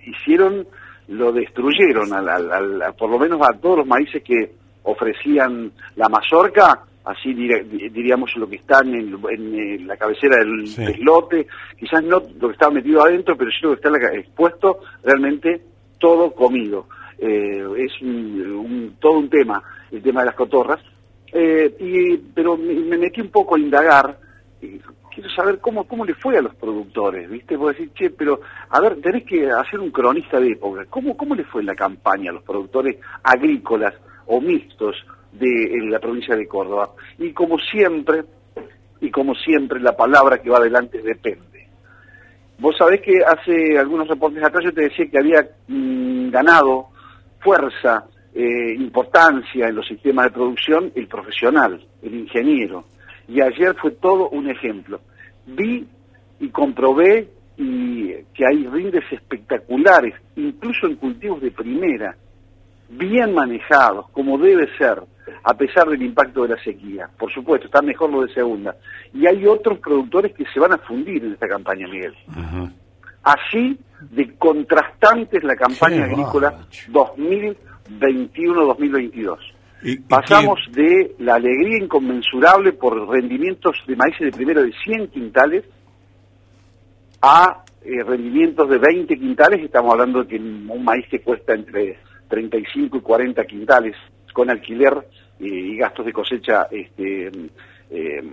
Hicieron, 0.06 0.68
lo 1.08 1.32
destruyeron, 1.32 2.14
al, 2.14 2.28
al- 2.30 2.52
al- 2.52 2.94
por 2.98 3.10
lo 3.10 3.18
menos 3.20 3.40
a 3.42 3.54
todos 3.58 3.80
los 3.80 3.88
maíces 3.88 4.22
que 4.24 4.52
ofrecían 4.84 5.72
la 5.96 6.10
mazorca, 6.10 6.80
así 7.06 7.34
dire- 7.34 7.64
di- 7.64 7.90
diríamos 7.90 8.36
lo 8.38 8.48
que 8.50 8.58
está 8.58 8.80
en, 8.82 8.96
eh, 9.30 9.80
la 9.86 9.98
cabecera 9.98 10.38
del 10.40 10.68
Sí. 10.68 10.86
deslote, 10.86 11.48
quizás 11.78 12.04
no 12.04 12.22
lo 12.40 12.48
que 12.48 12.54
estaba 12.54 12.74
metido 12.74 13.04
adentro, 13.04 13.36
pero 13.36 13.52
sí 13.52 13.58
lo 13.62 13.70
que 13.72 13.76
está 13.76 13.90
la 13.90 14.14
expuesto, 14.18 14.80
realmente 15.04 15.62
todo 16.00 16.32
comido. 16.34 16.88
Eh, 17.20 17.64
es 17.78 18.02
un- 18.02 18.42
un- 18.66 18.96
todo 19.00 19.14
un 19.20 19.30
tema, 19.30 19.62
el 19.92 20.02
tema 20.02 20.22
de 20.22 20.26
las 20.28 20.36
cotorras. 20.36 20.82
Eh, 21.32 21.76
y, 21.80 22.18
pero 22.34 22.58
me, 22.58 22.74
me 22.74 22.98
metí 22.98 23.22
un 23.22 23.30
poco 23.30 23.56
a 23.56 23.60
indagar, 23.60 24.18
quiero 25.14 25.30
saber 25.36 25.60
cómo, 25.60 25.86
cómo 25.88 26.06
le 26.06 26.14
fue 26.16 26.38
a 26.38 26.42
los 26.42 26.56
productores, 26.56 27.30
¿viste? 27.30 27.56
Vos 27.56 27.76
decís, 27.76 27.94
che, 27.94 28.10
pero, 28.10 28.40
a 28.70 28.80
ver, 28.80 28.96
tenés 29.02 29.24
que 29.26 29.50
hacer 29.50 29.80
un 29.80 29.92
cronista 29.92 30.40
de 30.40 30.50
época. 30.52 30.86
¿Cómo, 30.90 31.16
cómo 31.18 31.36
le 31.36 31.44
fue 31.46 31.62
en 31.62 31.68
la 31.68 31.76
campaña 31.76 32.32
a 32.32 32.34
los 32.34 32.44
productores 32.44 32.98
agrícolas 33.24 33.94
o 34.28 34.42
mixtos 34.42 34.96
de 35.32 35.80
la 35.90 36.00
provincia 36.00 36.36
de 36.36 36.48
Córdoba? 36.48 36.92
Y 37.18 37.32
como 37.34 37.58
siempre, 37.60 38.24
y 39.02 39.10
como 39.12 39.36
siempre, 39.36 39.80
la 39.80 39.96
palabra 39.96 40.42
que 40.42 40.50
va 40.50 40.58
adelante 40.58 41.02
depende. 41.02 41.68
Vos 42.60 42.76
sabés 42.78 43.02
que 43.02 43.22
hace 43.26 43.78
algunos 43.78 44.08
reportes 44.08 44.44
atrás 44.44 44.64
yo 44.64 44.74
te 44.74 44.84
decía 44.84 45.10
que 45.10 45.18
había 45.18 45.48
mm, 45.68 46.30
ganado 46.30 46.88
fuerza, 47.40 48.06
eh, 48.34 48.74
importancia 48.76 49.68
en 49.68 49.76
los 49.76 49.88
sistemas 49.88 50.26
de 50.26 50.32
producción 50.32 50.92
el 50.96 51.08
profesional, 51.08 51.86
el 52.02 52.16
ingeniero. 52.16 52.86
Y 53.28 53.42
ayer 53.42 53.76
fue 53.76 53.92
todo 53.92 54.30
un 54.30 54.50
ejemplo. 54.50 55.02
Vi 55.46 55.86
y 56.40 56.50
comprobé 56.50 57.28
y 57.58 58.14
que 58.34 58.46
hay 58.46 58.66
rindes 58.68 59.04
espectaculares, 59.12 60.16
incluso 60.36 60.88
en 60.88 60.96
cultivos 60.96 61.42
de 61.42 61.52
primera, 61.52 62.16
bien 62.98 63.34
manejados, 63.34 64.10
como 64.12 64.38
debe 64.38 64.68
ser, 64.78 65.02
a 65.44 65.54
pesar 65.56 65.88
del 65.90 66.02
impacto 66.02 66.44
de 66.44 66.50
la 66.56 66.64
sequía. 66.64 67.10
Por 67.18 67.32
supuesto, 67.34 67.68
está 67.68 67.82
mejor 67.82 68.10
lo 68.12 68.22
de 68.26 68.34
segunda. 68.34 68.76
Y 69.14 69.28
hay 69.28 69.46
otros 69.46 69.80
productores 69.80 70.34
que 70.34 70.46
se 70.54 70.60
van 70.60 70.74
a 70.74 70.78
fundir 70.78 71.24
en 71.24 71.34
esta 71.34 71.48
campaña, 71.48 71.88
Miguel. 71.88 72.14
Así 73.24 73.78
de 74.12 74.36
contrastante 74.36 75.38
es 75.38 75.44
la 75.44 75.56
campaña 75.56 76.04
agrícola 76.06 76.50
bárbaro. 76.92 77.16
2021-2022. 77.90 79.38
Y- 79.84 79.92
y 79.94 79.98
Pasamos 79.98 80.60
de 80.72 81.16
la 81.20 81.36
alegría 81.36 81.78
inconmensurable 81.84 82.74
por 82.74 83.08
rendimientos 83.10 83.76
de 83.88 83.96
maíz 83.96 84.18
de 84.20 84.32
primera 84.32 84.62
de 84.62 84.72
100 84.84 85.08
quintales 85.08 85.64
a 87.22 87.64
eh, 87.86 88.02
rendimientos 88.04 88.70
de 88.70 88.78
20 88.78 89.18
quintales, 89.18 89.62
estamos 89.62 89.92
hablando 89.92 90.24
de 90.24 90.28
que 90.28 90.36
un 90.38 90.84
maíz 90.86 91.06
que 91.10 91.20
cuesta 91.22 91.54
entre 91.54 91.98
35 92.30 92.98
y 92.98 93.02
40 93.02 93.46
quintales 93.46 93.96
con 94.34 94.50
alquiler 94.50 94.94
eh, 95.40 95.46
y 95.46 95.78
gastos 95.78 96.06
de 96.06 96.14
cosecha, 96.14 96.68
este, 96.72 97.32
eh, 97.92 98.24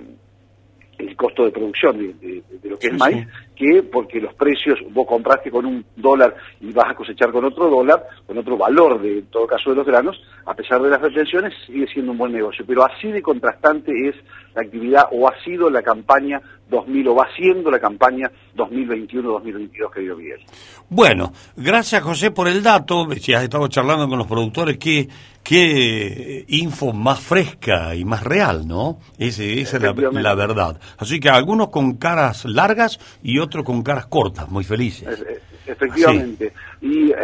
el 0.98 1.16
costo 1.16 1.44
de 1.44 1.50
producción 1.50 1.98
de, 1.98 2.14
de- 2.14 2.42
de 2.62 2.68
lo 2.70 2.78
que 2.78 2.88
Sí, 2.88 2.92
es 2.94 2.98
maíz, 2.98 3.26
sí. 3.26 3.32
Que 3.60 3.82
porque 3.82 4.20
los 4.20 4.32
precios, 4.34 4.78
vos 4.90 5.06
compraste 5.06 5.50
con 5.50 5.66
un 5.66 5.84
dólar 5.94 6.34
y 6.62 6.72
vas 6.72 6.90
a 6.90 6.94
cosechar 6.94 7.30
con 7.30 7.44
otro 7.44 7.68
dólar, 7.68 8.06
con 8.26 8.38
otro 8.38 8.56
valor 8.56 9.02
de 9.02 9.18
en 9.18 9.26
todo 9.26 9.46
caso 9.46 9.68
de 9.70 9.76
los 9.76 9.86
granos, 9.86 10.16
a 10.46 10.54
pesar 10.54 10.80
de 10.80 10.88
las 10.88 11.00
retenciones, 11.00 11.52
sigue 11.66 11.86
siendo 11.92 12.12
un 12.12 12.18
buen 12.18 12.32
negocio. 12.32 12.64
Pero 12.66 12.86
así 12.86 13.12
de 13.12 13.20
contrastante 13.20 13.92
es 14.08 14.16
la 14.54 14.62
actividad 14.62 15.04
o 15.12 15.28
ha 15.28 15.34
sido 15.44 15.68
la 15.68 15.82
campaña 15.82 16.40
2000 16.70 17.08
o 17.08 17.14
va 17.16 17.26
siendo 17.36 17.70
la 17.70 17.78
campaña 17.78 18.30
2021-2022, 18.56 19.92
querido 19.92 20.16
Miguel. 20.16 20.40
Bueno, 20.88 21.32
gracias 21.56 22.02
José 22.02 22.30
por 22.30 22.48
el 22.48 22.62
dato. 22.62 23.06
Si 23.20 23.34
has 23.34 23.42
estado 23.42 23.68
charlando 23.68 24.08
con 24.08 24.18
los 24.18 24.26
productores, 24.26 24.78
qué, 24.78 25.08
qué 25.42 26.44
info 26.48 26.92
más 26.92 27.20
fresca 27.20 27.94
y 27.94 28.04
más 28.04 28.24
real, 28.24 28.66
¿no? 28.66 28.98
Ese, 29.18 29.60
esa 29.60 29.76
es 29.76 29.82
la, 29.82 29.92
la 29.92 30.34
verdad. 30.34 30.80
Así 30.98 31.20
que 31.20 31.28
algunos 31.28 31.68
con 31.68 31.96
caras 31.96 32.44
largas 32.44 32.98
y 33.22 33.38
otros 33.38 33.49
con 33.64 33.82
caras 33.82 34.06
cortas, 34.06 34.48
muy 34.50 34.64
felices. 34.64 35.08
Es- 35.08 35.20
es- 35.20 35.42
Efectivamente. 35.66 36.52
Y 36.80 37.10
eh, 37.12 37.14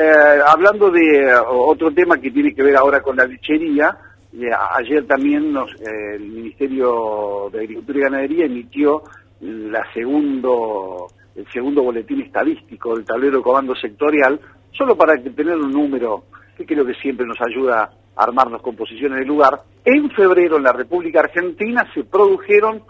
hablando 0.47 0.91
de 0.91 1.01
eh, 1.31 1.35
otro 1.49 1.91
tema 1.93 2.17
que 2.19 2.31
tiene 2.31 2.55
que 2.55 2.63
ver 2.63 2.77
ahora 2.77 3.01
con 3.01 3.17
la 3.17 3.25
lechería, 3.25 3.97
eh, 4.33 4.51
ayer 4.77 5.05
también 5.07 5.53
nos, 5.53 5.69
eh, 5.81 6.15
el 6.17 6.27
Ministerio 6.29 7.49
de 7.53 7.61
Agricultura 7.61 7.99
y 7.99 8.03
Ganadería 8.03 8.45
emitió 8.47 9.03
la 9.41 9.83
segundo, 9.93 11.09
el 11.35 11.47
segundo 11.53 11.83
boletín 11.83 12.21
estadístico 12.21 12.95
del 12.95 13.05
tablero 13.05 13.39
de 13.39 13.43
comando 13.43 13.75
sectorial, 13.75 14.39
solo 14.73 14.97
para 14.97 15.17
tener 15.17 15.57
un 15.57 15.73
número 15.73 16.25
que 16.57 16.65
creo 16.65 16.85
que 16.87 16.95
siempre 16.95 17.27
nos 17.27 17.39
ayuda 17.41 17.91
a 18.17 18.23
armarnos 18.25 18.63
con 18.63 18.77
posiciones 18.77 19.19
de 19.19 19.25
lugar. 19.27 19.61
En 19.85 20.09
febrero 20.11 20.57
en 20.59 20.63
la 20.63 20.73
República 20.73 21.21
Argentina 21.21 21.85
se 21.95 22.05
produjeron 22.05 22.83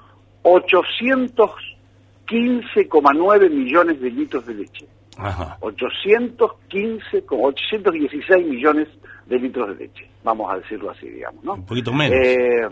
815,9 2.26 3.50
millones 3.50 4.00
de 4.00 4.11
litros 4.11 4.47
de 4.47 4.54
leche. 4.54 4.87
Ajá. 5.18 5.56
815, 5.61 7.25
como 7.25 7.47
816 7.47 8.47
millones 8.47 8.88
de 9.26 9.38
litros 9.38 9.68
de 9.68 9.85
leche, 9.87 10.09
vamos 10.23 10.52
a 10.52 10.59
decirlo 10.59 10.90
así, 10.90 11.09
digamos, 11.09 11.42
¿no? 11.42 11.54
Un 11.54 11.64
poquito 11.66 11.92
menos. 11.92 12.18
Eh, 12.18 12.68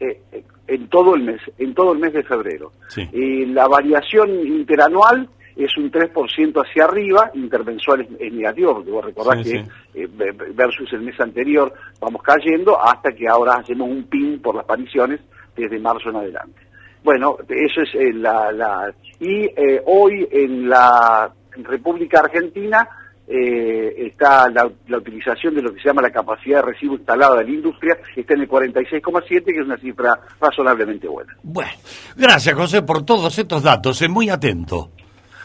eh, 0.00 0.20
eh, 0.32 0.44
en 0.68 0.88
todo 0.88 1.14
el 1.14 1.22
mes, 1.22 1.40
en 1.58 1.74
todo 1.74 1.92
el 1.92 1.98
mes 1.98 2.12
de 2.14 2.22
febrero. 2.24 2.72
Sí. 2.88 3.08
Y 3.12 3.46
la 3.46 3.68
variación 3.68 4.30
interanual 4.46 5.28
es 5.54 5.76
un 5.76 5.90
3% 5.92 6.62
hacia 6.66 6.84
arriba, 6.84 7.30
intermensual 7.34 8.00
es, 8.00 8.08
es 8.18 8.32
negativo, 8.32 8.74
porque 8.76 8.90
vos 8.90 9.04
recordás 9.04 9.46
Sí, 9.46 9.52
que 9.52 9.58
sí. 9.64 9.70
eh, 9.94 10.08
ve- 10.10 10.32
versus 10.54 10.90
el 10.94 11.02
mes 11.02 11.20
anterior 11.20 11.72
vamos 12.00 12.22
cayendo 12.22 12.82
hasta 12.82 13.12
que 13.12 13.28
ahora 13.28 13.56
hacemos 13.56 13.88
un 13.90 14.04
pin 14.04 14.40
por 14.40 14.54
las 14.54 14.64
apariciones 14.64 15.20
desde 15.54 15.78
marzo 15.78 16.08
en 16.08 16.16
adelante. 16.16 16.58
Bueno, 17.02 17.36
eso 17.48 17.82
es 17.82 17.94
eh, 17.94 18.12
la, 18.12 18.52
la... 18.52 18.92
Y 19.20 19.44
eh, 19.44 19.82
hoy 19.86 20.28
en 20.30 20.68
la 20.68 21.30
República 21.56 22.20
Argentina 22.20 22.88
eh, 23.26 24.06
está 24.06 24.48
la, 24.50 24.70
la 24.88 24.98
utilización 24.98 25.54
de 25.54 25.62
lo 25.62 25.72
que 25.72 25.80
se 25.80 25.88
llama 25.88 26.02
la 26.02 26.10
capacidad 26.10 26.58
de 26.60 26.72
recibo 26.72 26.94
instalada 26.94 27.36
de 27.36 27.44
la 27.44 27.50
industria, 27.50 27.96
está 28.16 28.34
en 28.34 28.42
el 28.42 28.48
46,7, 28.48 29.44
que 29.44 29.60
es 29.60 29.64
una 29.64 29.78
cifra 29.78 30.18
razonablemente 30.40 31.08
buena. 31.08 31.36
Bueno, 31.42 31.70
gracias 32.16 32.54
José 32.54 32.82
por 32.82 33.04
todos 33.04 33.38
estos 33.38 33.62
datos, 33.62 34.02
es 34.02 34.10
muy 34.10 34.28
atento. 34.28 34.90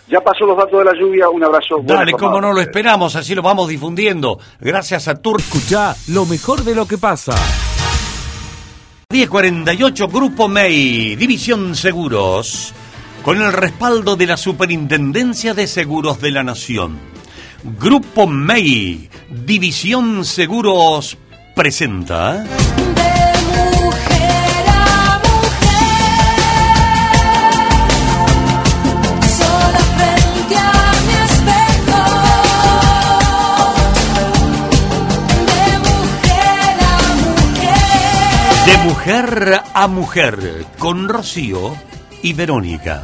Ya 0.09 0.21
pasó 0.21 0.45
los 0.45 0.57
datos 0.57 0.79
de 0.79 0.85
la 0.85 0.93
lluvia, 0.93 1.29
un 1.29 1.43
abrazo. 1.43 1.81
Dale, 1.83 2.13
cómo 2.13 2.39
no, 2.39 2.53
lo 2.53 2.61
esperamos, 2.61 3.15
así 3.17 3.35
lo 3.35 3.41
vamos 3.41 3.67
difundiendo. 3.67 4.39
Gracias 4.59 5.09
a 5.09 5.21
Tur. 5.21 5.41
Escucha 5.41 5.95
lo 6.07 6.25
mejor 6.25 6.63
de 6.63 6.75
lo 6.75 6.87
que 6.87 6.97
pasa. 6.97 7.33
1048 9.09 10.09
Grupo 10.09 10.49
MEI, 10.49 11.15
División 11.15 11.77
Seguros, 11.77 12.73
con 13.23 13.41
el 13.41 13.53
respaldo 13.53 14.17
de 14.17 14.25
la 14.25 14.35
Superintendencia 14.35 15.53
de 15.53 15.65
Seguros 15.65 16.19
de 16.19 16.31
la 16.31 16.43
Nación. 16.43 16.99
Grupo 17.79 18.27
MEI, 18.27 19.09
División 19.45 20.25
Seguros, 20.25 21.17
presenta... 21.55 22.43
De 38.67 38.77
mujer 38.79 39.61
a 39.73 39.87
mujer, 39.87 40.65
con 40.77 41.07
Rocío 41.07 41.73
y 42.21 42.33
Verónica. 42.33 43.01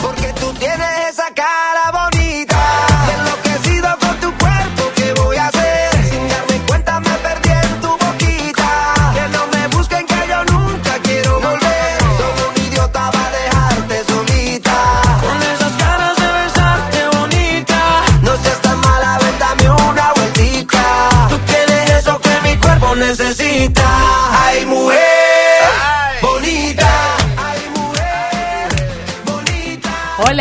Porque 0.00 0.32
tú 0.34 0.52
tienes 0.60 1.08
esa 1.10 1.34
cara 1.34 1.90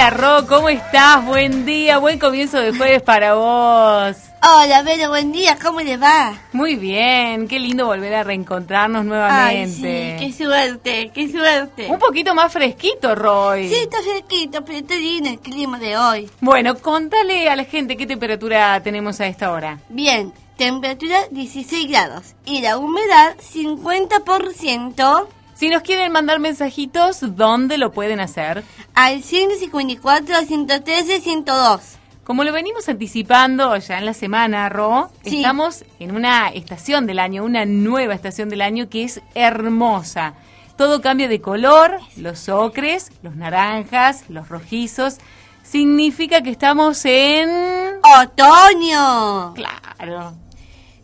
Hola 0.04 0.10
Ro, 0.18 0.48
¿cómo 0.48 0.68
estás? 0.68 1.26
Buen 1.26 1.66
día, 1.66 1.98
buen 1.98 2.20
comienzo 2.20 2.60
de 2.60 2.74
jueves 2.76 3.02
para 3.02 3.36
vos. 3.36 4.18
Hola, 4.44 4.82
Vero, 4.84 5.08
buen 5.08 5.32
día, 5.32 5.58
¿cómo 5.64 5.80
le 5.80 5.96
va? 5.96 6.42
Muy 6.52 6.76
bien, 6.76 7.48
qué 7.48 7.58
lindo 7.58 7.86
volver 7.86 8.14
a 8.16 8.24
reencontrarnos 8.26 9.04
Ay, 9.04 9.08
nuevamente. 9.08 9.70
sí, 9.70 10.26
qué 10.26 10.34
suerte, 10.34 11.12
qué 11.14 11.32
suerte. 11.32 11.88
Un 11.90 12.00
poquito 12.00 12.36
más 12.36 12.52
fresquito, 12.52 13.16
Roy. 13.16 13.70
Sí, 13.70 13.76
está 13.76 14.04
cerquito, 14.04 14.66
pero 14.66 14.80
está 14.80 14.96
lindo 14.96 15.30
el 15.30 15.40
clima 15.40 15.80
de 15.80 15.96
hoy. 15.96 16.30
Bueno, 16.42 16.76
contale 16.80 17.50
a 17.50 17.56
la 17.56 17.64
gente 17.64 17.96
qué 17.96 18.06
temperatura 18.06 18.84
tenemos 18.84 19.22
a 19.22 19.28
esta 19.28 19.54
hora. 19.54 19.80
Bien, 19.88 20.34
temperatura 20.58 21.18
16 21.32 21.90
grados 21.90 22.36
y 22.44 22.60
la 22.60 22.78
humedad 22.78 23.38
50% 23.38 25.28
Si 25.64 25.70
nos 25.70 25.82
quieren 25.82 26.12
mandar 26.12 26.42
mensajitos, 26.42 27.20
¿dónde 27.38 27.78
lo 27.78 27.94
pueden 27.94 28.20
hacer? 28.20 28.66
al 28.96 29.24
154, 29.24 30.42
113, 30.46 31.22
102. 31.22 31.82
Como 32.26 32.44
lo 32.44 32.52
venimos 32.52 32.90
anticipando 32.90 33.78
ya 33.78 33.98
en 33.98 34.06
la 34.06 34.14
semana, 34.14 34.68
Ro, 34.68 35.10
Sí. 35.24 35.38
estamos 35.38 35.86
en 36.02 36.14
una 36.18 36.50
estación 36.50 37.06
del 37.08 37.18
año, 37.18 37.46
una 37.46 37.64
nueva 37.66 38.14
estación 38.14 38.50
del 38.50 38.60
año 38.60 38.90
que 38.90 39.06
es 39.06 39.22
hermosa. 39.36 40.34
Todo 40.76 41.00
cambia 41.02 41.30
de 41.30 41.40
color, 41.40 41.98
los 42.18 42.50
ocres, 42.50 43.14
los 43.22 43.38
naranjas, 43.38 44.26
los 44.28 44.50
rojizos. 44.50 45.20
Significa 45.64 46.42
que 46.42 46.50
estamos 46.50 47.06
en... 47.06 47.50
¡Otoño! 48.22 49.54
Claro. 49.54 50.34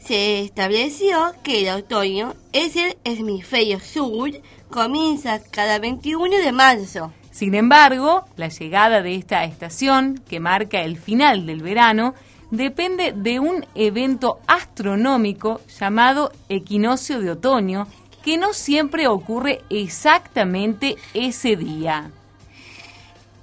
Se 0.10 0.40
estableció 0.40 1.36
que 1.44 1.62
el 1.62 1.84
otoño 1.84 2.34
es 2.52 2.76
el 2.76 2.98
hemisferio 3.04 3.80
sur, 3.80 4.32
comienza 4.72 5.40
cada 5.52 5.78
21 5.78 6.38
de 6.38 6.52
marzo. 6.52 7.14
Sin 7.30 7.54
embargo, 7.54 8.26
la 8.36 8.48
llegada 8.48 9.04
de 9.04 9.14
esta 9.14 9.44
estación, 9.44 10.20
que 10.28 10.40
marca 10.40 10.82
el 10.82 10.98
final 10.98 11.46
del 11.46 11.62
verano, 11.62 12.16
depende 12.50 13.12
de 13.12 13.40
un 13.40 13.68
evento 13.76 14.40
astronómico 14.48 15.62
llamado 15.80 16.32
equinoccio 16.50 17.20
de 17.20 17.30
otoño, 17.30 17.88
que 18.24 18.38
no 18.38 18.54
siempre 18.54 19.06
ocurre 19.06 19.62
exactamente 19.70 20.96
ese 21.14 21.56
día. 21.56 22.10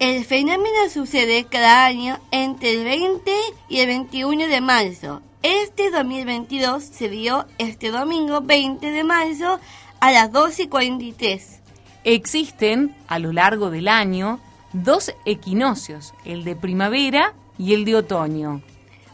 El 0.01 0.25
fenómeno 0.25 0.91
sucede 0.93 1.45
cada 1.45 1.85
año 1.85 2.19
entre 2.33 2.73
el 2.73 2.83
20 2.83 3.33
y 3.69 3.79
el 3.79 3.87
21 3.87 4.49
de 4.49 4.61
marzo. 4.61 5.23
Este 5.49 5.93
2022 5.93 6.83
se 6.83 7.09
dio 7.09 7.47
este 7.59 7.93
domingo 7.93 8.41
20 8.41 8.91
de 8.91 9.05
marzo 9.05 9.61
a 10.01 10.11
las 10.11 10.33
12.43. 10.33 11.61
Existen, 12.03 12.97
a 13.07 13.21
lo 13.21 13.33
largo 13.33 13.71
del 13.71 13.87
año, 13.87 14.41
dos 14.73 15.15
equinoccios, 15.25 16.15
el 16.25 16.43
de 16.43 16.57
primavera 16.57 17.33
y 17.59 17.75
el 17.75 17.85
de 17.85 17.95
otoño. 17.95 18.61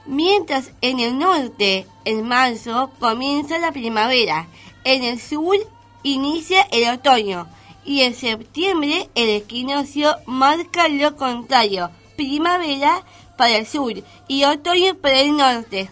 Mientras 0.06 0.72
en 0.80 1.00
el 1.00 1.18
norte, 1.18 1.86
en 2.06 2.26
marzo, 2.26 2.90
comienza 2.98 3.58
la 3.58 3.70
primavera. 3.70 4.46
En 4.84 5.04
el 5.04 5.20
sur 5.20 5.56
inicia 6.02 6.62
el 6.72 6.94
otoño. 6.94 7.46
Y 7.84 8.00
en 8.00 8.14
septiembre 8.14 9.10
el 9.14 9.28
equinoccio 9.28 10.16
marca 10.24 10.88
lo 10.88 11.14
contrario. 11.14 11.90
Primavera 12.16 13.04
para 13.36 13.58
el 13.58 13.66
sur 13.66 13.92
y 14.28 14.44
otoño 14.44 14.94
para 14.94 15.20
el 15.20 15.36
norte. 15.36 15.90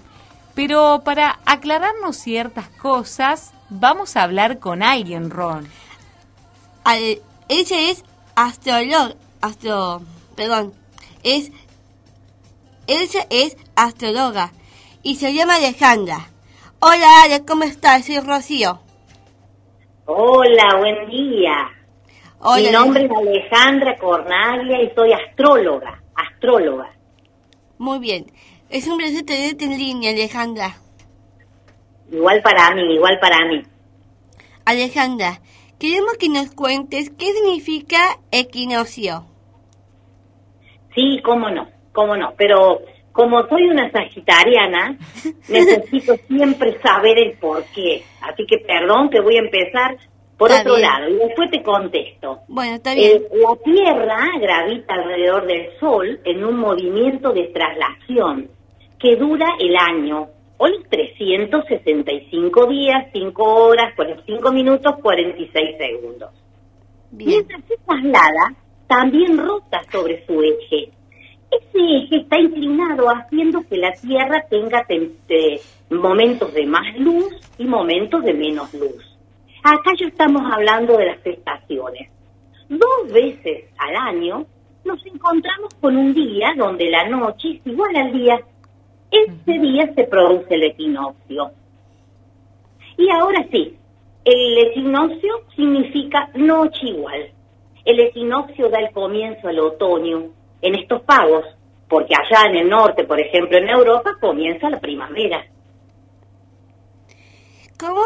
Pero 0.62 1.00
para 1.02 1.38
aclararnos 1.46 2.18
ciertas 2.18 2.68
cosas, 2.68 3.54
vamos 3.70 4.14
a 4.14 4.24
hablar 4.24 4.58
con 4.58 4.82
alguien, 4.82 5.30
Ron. 5.30 5.66
Al- 6.84 7.22
ella 7.48 7.90
es 7.90 8.04
astróloga, 8.36 9.14
astro, 9.40 10.02
perdón, 10.36 10.74
es, 11.22 11.50
ella 12.86 13.26
es 13.30 13.56
astróloga 13.74 14.52
y 15.02 15.14
se 15.16 15.32
llama 15.32 15.54
Alejandra. 15.54 16.28
Hola 16.78 17.22
Ale, 17.24 17.42
¿cómo 17.46 17.64
estás? 17.64 18.04
Soy 18.04 18.20
Rocío. 18.20 18.80
Hola, 20.04 20.76
buen 20.78 21.08
día. 21.08 21.70
Hola, 22.38 22.60
Mi 22.60 22.70
nombre 22.70 23.06
es 23.06 23.10
Alejandra 23.10 23.96
Cornaglia 23.96 24.82
y 24.82 24.94
soy 24.94 25.10
astróloga, 25.14 26.02
astróloga. 26.14 26.90
Muy 27.78 27.98
bien. 27.98 28.26
Es 28.70 28.86
un 28.86 28.98
placer 28.98 29.24
tenerte 29.26 29.64
en 29.64 29.76
línea, 29.76 30.12
Alejandra. 30.12 30.76
Igual 32.12 32.40
para 32.42 32.72
mí, 32.74 32.94
igual 32.94 33.18
para 33.20 33.44
mí. 33.46 33.62
Alejandra, 34.64 35.40
queremos 35.78 36.16
que 36.18 36.28
nos 36.28 36.52
cuentes 36.54 37.10
qué 37.18 37.32
significa 37.32 37.98
equinoccio. 38.30 39.24
Sí, 40.94 41.20
cómo 41.24 41.50
no, 41.50 41.68
cómo 41.92 42.16
no. 42.16 42.32
Pero 42.36 42.80
como 43.10 43.42
soy 43.48 43.68
una 43.68 43.90
sagitariana, 43.90 44.96
necesito 45.48 46.14
siempre 46.28 46.80
saber 46.80 47.18
el 47.18 47.38
por 47.38 47.64
qué. 47.74 48.04
Así 48.20 48.46
que 48.46 48.58
perdón 48.58 49.10
que 49.10 49.20
voy 49.20 49.36
a 49.36 49.40
empezar 49.40 49.96
por 50.38 50.50
Está 50.50 50.62
otro 50.62 50.76
bien. 50.76 50.88
lado 50.88 51.08
y 51.10 51.14
después 51.14 51.50
te 51.50 51.62
contesto. 51.62 52.38
Bueno, 52.46 52.76
está 52.76 52.94
bien. 52.94 53.16
Eh, 53.16 53.28
la 53.32 53.56
Tierra 53.64 54.26
gravita 54.40 54.94
alrededor 54.94 55.46
del 55.46 55.76
Sol 55.80 56.20
en 56.24 56.44
un 56.44 56.56
movimiento 56.56 57.32
de 57.32 57.48
traslación 57.48 58.48
que 59.00 59.16
dura 59.16 59.46
el 59.58 59.74
año. 59.76 60.28
Hoy 60.58 60.72
365 60.90 62.66
días, 62.66 63.06
5 63.12 63.42
horas, 63.42 63.94
45 63.96 64.52
minutos, 64.52 64.94
46 65.02 65.76
segundos. 65.78 66.30
Mientras 67.12 67.64
se 67.64 67.76
traslada, 67.78 68.54
también 68.86 69.38
rota 69.38 69.80
sobre 69.90 70.24
su 70.26 70.42
eje. 70.42 70.92
Ese 71.50 71.78
eje 71.78 72.16
está 72.18 72.38
inclinado 72.38 73.08
haciendo 73.08 73.62
que 73.68 73.78
la 73.78 73.92
Tierra 73.92 74.44
tenga 74.48 74.84
eh, 74.88 75.60
momentos 75.88 76.52
de 76.52 76.66
más 76.66 76.96
luz 76.98 77.34
y 77.58 77.64
momentos 77.64 78.22
de 78.22 78.34
menos 78.34 78.72
luz. 78.74 79.18
Acá 79.64 79.92
ya 79.98 80.06
estamos 80.06 80.42
hablando 80.52 80.96
de 80.96 81.06
las 81.06 81.26
estaciones. 81.26 82.10
Dos 82.68 83.12
veces 83.12 83.64
al 83.78 83.96
año 83.96 84.46
nos 84.84 85.04
encontramos 85.06 85.74
con 85.80 85.96
un 85.96 86.14
día 86.14 86.52
donde 86.56 86.88
la 86.88 87.08
noche 87.08 87.56
es 87.56 87.66
igual 87.66 87.96
al 87.96 88.12
día. 88.12 88.40
Ese 89.10 89.58
día 89.58 89.92
se 89.94 90.04
produce 90.04 90.54
el 90.54 90.64
equinoccio. 90.64 91.50
Y 92.96 93.10
ahora 93.10 93.46
sí, 93.50 93.76
el 94.24 94.58
equinoccio 94.58 95.42
significa 95.56 96.30
noche 96.34 96.88
igual. 96.88 97.32
El 97.84 98.00
equinoccio 98.00 98.68
da 98.68 98.78
el 98.78 98.92
comienzo 98.92 99.48
al 99.48 99.58
otoño 99.58 100.30
en 100.60 100.74
estos 100.74 101.00
pagos, 101.02 101.44
porque 101.88 102.14
allá 102.14 102.48
en 102.50 102.56
el 102.56 102.68
norte, 102.68 103.04
por 103.04 103.18
ejemplo, 103.18 103.58
en 103.58 103.68
Europa, 103.68 104.16
comienza 104.20 104.68
la 104.68 104.78
primavera. 104.78 105.44
¿Cómo, 107.78 108.02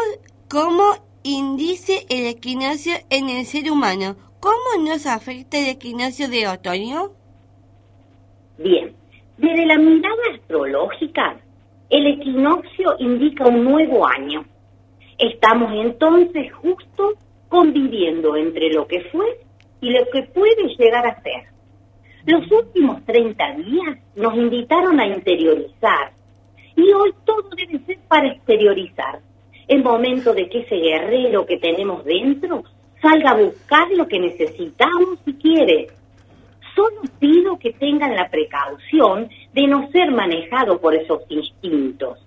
¿Cómo 0.49 0.95
indice 1.23 2.05
el 2.09 2.27
equinoccio 2.27 2.93
en 3.09 3.29
el 3.29 3.45
ser 3.45 3.69
humano? 3.69 4.15
¿Cómo 4.39 4.87
nos 4.87 5.05
afecta 5.05 5.57
el 5.57 5.67
equinoccio 5.67 6.29
de 6.29 6.47
otoño? 6.47 7.11
Desde 9.37 9.65
la 9.65 9.77
mirada 9.77 10.15
astrológica, 10.33 11.35
el 11.89 12.07
equinoccio 12.07 12.95
indica 12.99 13.45
un 13.45 13.65
nuevo 13.65 14.07
año. 14.07 14.45
Estamos 15.17 15.71
entonces 15.73 16.53
justo 16.53 17.13
conviviendo 17.49 18.35
entre 18.35 18.71
lo 18.71 18.87
que 18.87 19.01
fue 19.11 19.25
y 19.81 19.91
lo 19.91 20.05
que 20.09 20.23
puede 20.23 20.75
llegar 20.77 21.05
a 21.05 21.21
ser. 21.21 21.43
Los 22.25 22.49
últimos 22.51 23.03
30 23.05 23.55
días 23.57 23.97
nos 24.15 24.35
invitaron 24.35 24.99
a 24.99 25.07
interiorizar 25.07 26.11
y 26.75 26.91
hoy 26.91 27.13
todo 27.25 27.49
debe 27.55 27.79
ser 27.85 27.99
para 28.07 28.27
exteriorizar. 28.27 29.19
Es 29.67 29.83
momento 29.83 30.33
de 30.33 30.49
que 30.49 30.59
ese 30.59 30.75
guerrero 30.75 31.45
que 31.45 31.57
tenemos 31.57 32.03
dentro 32.03 32.63
salga 33.01 33.31
a 33.31 33.41
buscar 33.41 33.89
lo 33.91 34.07
que 34.07 34.19
necesitamos 34.19 35.19
si 35.25 35.33
quiere. 35.33 35.87
Solo 36.75 37.01
pido 37.19 37.57
que 37.57 37.73
tengan 37.73 38.15
la 38.15 38.29
precaución 38.29 39.29
de 39.53 39.67
no 39.67 39.89
ser 39.91 40.11
manejados 40.11 40.79
por 40.79 40.93
esos 40.93 41.21
instintos, 41.29 42.19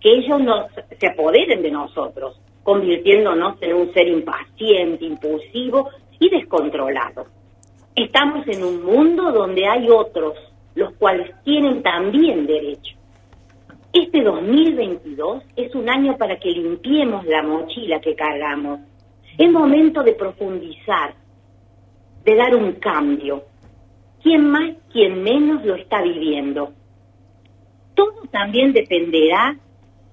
que 0.00 0.10
ellos 0.10 0.40
no 0.40 0.66
se 0.98 1.06
apoderen 1.06 1.62
de 1.62 1.70
nosotros, 1.70 2.40
convirtiéndonos 2.62 3.60
en 3.60 3.74
un 3.74 3.92
ser 3.92 4.08
impaciente, 4.08 5.04
impulsivo 5.04 5.90
y 6.18 6.30
descontrolado. 6.30 7.26
Estamos 7.94 8.46
en 8.48 8.64
un 8.64 8.82
mundo 8.82 9.30
donde 9.32 9.66
hay 9.66 9.88
otros, 9.90 10.34
los 10.74 10.94
cuales 10.94 11.30
tienen 11.44 11.82
también 11.82 12.46
derecho. 12.46 12.96
Este 13.92 14.22
2022 14.22 15.42
es 15.54 15.74
un 15.74 15.90
año 15.90 16.16
para 16.16 16.38
que 16.38 16.48
limpiemos 16.48 17.26
la 17.26 17.42
mochila 17.42 18.00
que 18.00 18.14
cargamos. 18.14 18.80
Es 19.36 19.50
momento 19.50 20.02
de 20.02 20.14
profundizar, 20.14 21.14
de 22.24 22.34
dar 22.34 22.56
un 22.56 22.72
cambio. 22.72 23.44
Quien 24.22 24.50
más, 24.50 24.72
quien 24.92 25.22
menos 25.22 25.64
lo 25.64 25.74
está 25.74 26.02
viviendo. 26.02 26.72
Todo 27.94 28.22
también 28.30 28.72
dependerá 28.72 29.56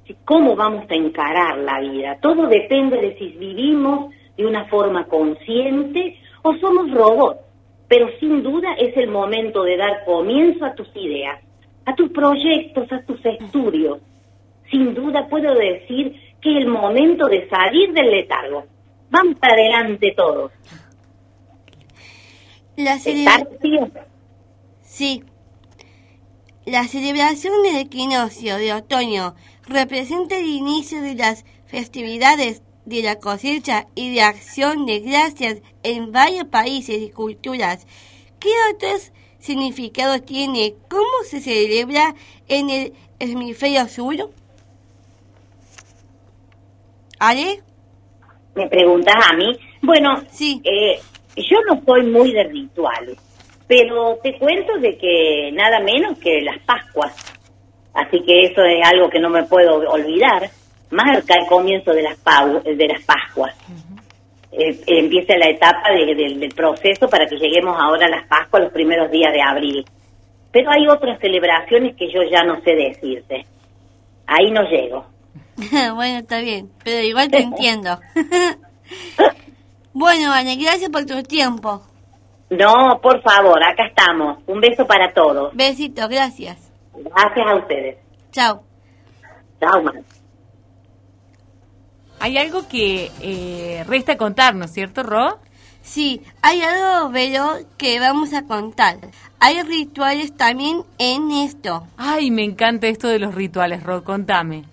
de 0.08 0.16
cómo 0.26 0.56
vamos 0.56 0.90
a 0.90 0.96
encarar 0.96 1.58
la 1.60 1.80
vida. 1.80 2.18
Todo 2.22 2.48
depende 2.48 2.98
de 2.98 3.18
si 3.18 3.28
vivimos 3.30 4.14
de 4.36 4.46
una 4.46 4.66
forma 4.66 5.06
consciente 5.06 6.18
o 6.42 6.56
somos 6.56 6.92
robots. 6.92 7.42
Pero 7.88 8.08
sin 8.20 8.44
duda 8.44 8.74
es 8.74 8.96
el 8.98 9.10
momento 9.10 9.64
de 9.64 9.78
dar 9.78 10.06
comienzo 10.06 10.66
a 10.66 10.76
tus 10.76 10.88
ideas, 10.96 11.42
a 11.86 11.96
tus 11.96 12.12
proyectos, 12.12 12.92
a 12.92 13.02
tus 13.04 13.24
estudios. 13.26 14.00
Sin 14.70 14.94
duda 14.94 15.28
puedo 15.28 15.54
decir 15.56 16.14
que 16.42 16.52
es 16.52 16.58
el 16.58 16.68
momento 16.68 17.28
de 17.28 17.50
salir 17.50 17.92
del 17.94 18.12
letargo. 18.12 18.66
Vamos 19.10 19.36
para 19.40 19.54
adelante 19.54 20.14
todos. 20.16 20.52
La 22.80 22.94
¿Estás, 22.94 23.04
celebra- 23.04 23.50
tío? 23.62 23.92
Sí. 24.84 25.24
La 26.66 26.88
celebración 26.88 27.62
del 27.62 27.76
equinoccio 27.76 28.56
de 28.56 28.72
otoño 28.74 29.36
representa 29.68 30.38
el 30.38 30.46
inicio 30.48 31.02
de 31.02 31.16
las 31.16 31.44
festividades 31.66 32.62
de 32.86 33.04
la 33.04 33.20
cosecha 33.20 33.88
y 33.96 34.14
de 34.14 34.22
acción 34.22 34.86
de 34.86 35.00
gracias 35.02 35.58
en 35.84 36.14
varios 36.14 36.46
países 36.46 37.02
y 37.02 37.10
culturas. 37.10 37.86
¿Qué 38.40 38.50
otros 38.74 39.12
significados 39.40 40.26
tiene? 40.26 40.76
¿Cómo 40.90 41.04
se 41.30 41.42
celebra 41.42 42.16
en 42.48 42.70
el 42.70 42.94
hemisferio 43.20 43.90
sur? 43.90 44.16
¿Ale? 47.20 47.62
¿Me 48.56 48.68
preguntas 48.70 49.16
a 49.30 49.34
mí? 49.36 49.58
Bueno, 49.82 50.24
eh, 50.64 51.00
yo 51.50 51.58
no 51.68 51.82
soy 51.86 52.04
muy 52.08 52.32
de 52.34 52.44
rituales, 52.46 53.18
pero 53.68 54.18
te 54.24 54.38
cuento 54.38 54.78
de 54.80 54.98
que 54.98 55.52
nada 55.54 55.80
menos 55.80 56.18
que 56.20 56.42
las 56.42 56.58
Pascuas. 56.60 57.14
Así 57.94 58.22
que 58.26 58.46
eso 58.46 58.64
es 58.64 58.86
algo 58.88 59.10
que 59.10 59.20
no 59.20 59.30
me 59.30 59.44
puedo 59.44 59.78
olvidar. 59.92 60.50
Marca 60.92 61.36
el 61.36 61.48
comienzo 61.48 61.92
de 61.92 62.02
las, 62.04 62.18
pau- 62.24 62.62
de 62.64 62.88
las 62.88 63.04
Pascuas. 63.04 63.54
Eh, 64.52 64.80
empieza 64.88 65.38
la 65.38 65.50
etapa 65.50 65.92
de- 65.92 66.16
del- 66.16 66.40
del 66.40 66.50
proceso 66.56 67.08
para 67.08 67.28
que 67.28 67.36
lleguemos 67.38 67.78
ahora 67.80 68.08
a 68.08 68.10
las 68.10 68.28
Pascuas 68.28 68.64
los 68.64 68.72
primeros 68.72 69.12
días 69.12 69.32
de 69.32 69.42
abril. 69.42 69.86
Pero 70.52 70.72
hay 70.72 70.88
otras 70.88 71.20
celebraciones 71.20 71.96
que 71.96 72.12
yo 72.12 72.22
ya 72.24 72.44
no 72.44 72.60
sé 72.62 72.72
decirte. 72.76 73.46
Ahí 74.26 74.50
no 74.50 74.64
llego. 74.64 75.06
bueno, 75.96 76.20
está 76.20 76.40
bien, 76.42 76.70
pero 76.84 77.02
igual 77.06 77.30
te 77.30 77.38
entiendo. 77.42 78.00
bueno, 79.94 80.32
Ana, 80.32 80.56
gracias 80.56 80.90
por 80.90 81.06
tu 81.06 81.22
tiempo. 81.24 81.82
No, 82.50 83.00
por 83.02 83.22
favor, 83.22 83.64
acá 83.64 83.86
estamos. 83.88 84.40
Un 84.48 84.60
beso 84.60 84.86
para 84.86 85.14
todos. 85.14 85.56
Besito, 85.56 86.08
gracias. 86.08 86.72
Gracias 86.94 87.48
a 87.48 87.56
ustedes. 87.56 87.98
Chao. 88.32 88.64
Chao, 89.60 89.84
Mar. 89.84 90.02
Hay 92.20 92.38
algo 92.38 92.68
que 92.68 93.12
eh, 93.22 93.84
resta 93.88 94.18
contarnos, 94.18 94.72
¿cierto, 94.72 95.04
Ro? 95.04 95.40
Sí, 95.82 96.22
hay 96.42 96.62
algo, 96.62 97.10
Vero, 97.12 97.60
que 97.78 98.00
vamos 98.00 98.34
a 98.34 98.44
contar. 98.44 98.98
Hay 99.40 99.62
rituales 99.64 100.36
también 100.36 100.84
en 100.98 101.32
esto. 101.32 101.88
Ay, 101.98 102.30
me 102.30 102.44
encanta 102.44 102.88
esto 102.88 103.08
de 103.08 103.20
los 103.20 103.34
rituales, 103.34 103.84
Ro, 103.84 104.04
contame. 104.04 104.66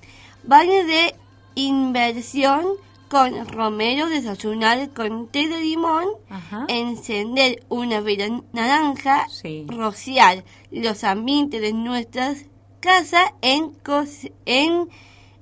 Baño 0.43 0.85
de 0.87 1.15
inversión 1.55 2.67
con 3.09 3.47
romero, 3.49 4.09
desayunar 4.09 4.91
con 4.91 5.29
té 5.29 5.49
de 5.49 5.61
limón, 5.61 6.07
encender 6.69 7.65
una 7.69 8.01
vela 8.01 8.43
naranja, 8.53 9.27
rociar 9.69 10.45
los 10.71 11.05
ambientes 11.05 11.61
de 11.61 11.73
nuestras 11.73 12.47
casas 12.81 13.31
en, 13.43 13.73
en 14.45 14.89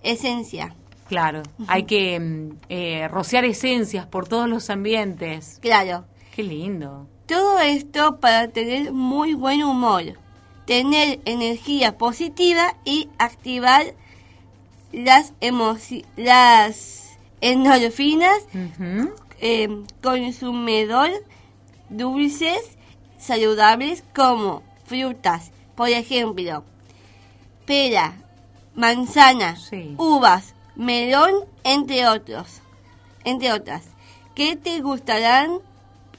esencia. 0.02 0.74
Claro, 1.08 1.42
hay 1.66 1.84
que 1.84 2.18
mm, 2.18 2.50
eh, 2.68 3.08
rociar 3.08 3.44
esencias 3.44 4.06
por 4.06 4.26
todos 4.28 4.48
los 4.48 4.70
ambientes. 4.70 5.58
Claro. 5.60 6.04
Qué 6.34 6.42
lindo. 6.42 7.06
Todo 7.26 7.60
esto 7.60 8.20
para 8.20 8.48
tener 8.48 8.92
muy 8.92 9.34
buen 9.34 9.62
humor, 9.62 10.18
tener 10.66 11.20
energía 11.24 11.96
positiva 11.96 12.74
y 12.84 13.08
activar 13.18 13.94
las 14.92 15.32
las 16.16 17.03
endorfinas, 17.50 18.38
Ujú. 18.54 19.14
eh, 19.40 19.68
consumidor 20.02 21.10
dulces 21.90 22.60
saludables 23.18 24.02
como 24.14 24.62
frutas, 24.84 25.50
por 25.74 25.88
ejemplo, 25.88 26.64
pera, 27.66 28.14
manzana, 28.74 29.56
Sí. 29.56 29.94
uvas, 29.98 30.54
melón, 30.76 31.32
entre 31.64 32.06
otros, 32.08 32.60
entre 33.24 33.52
otras, 33.52 33.82
que 34.34 34.56
te 34.56 34.80
gustarán 34.80 35.58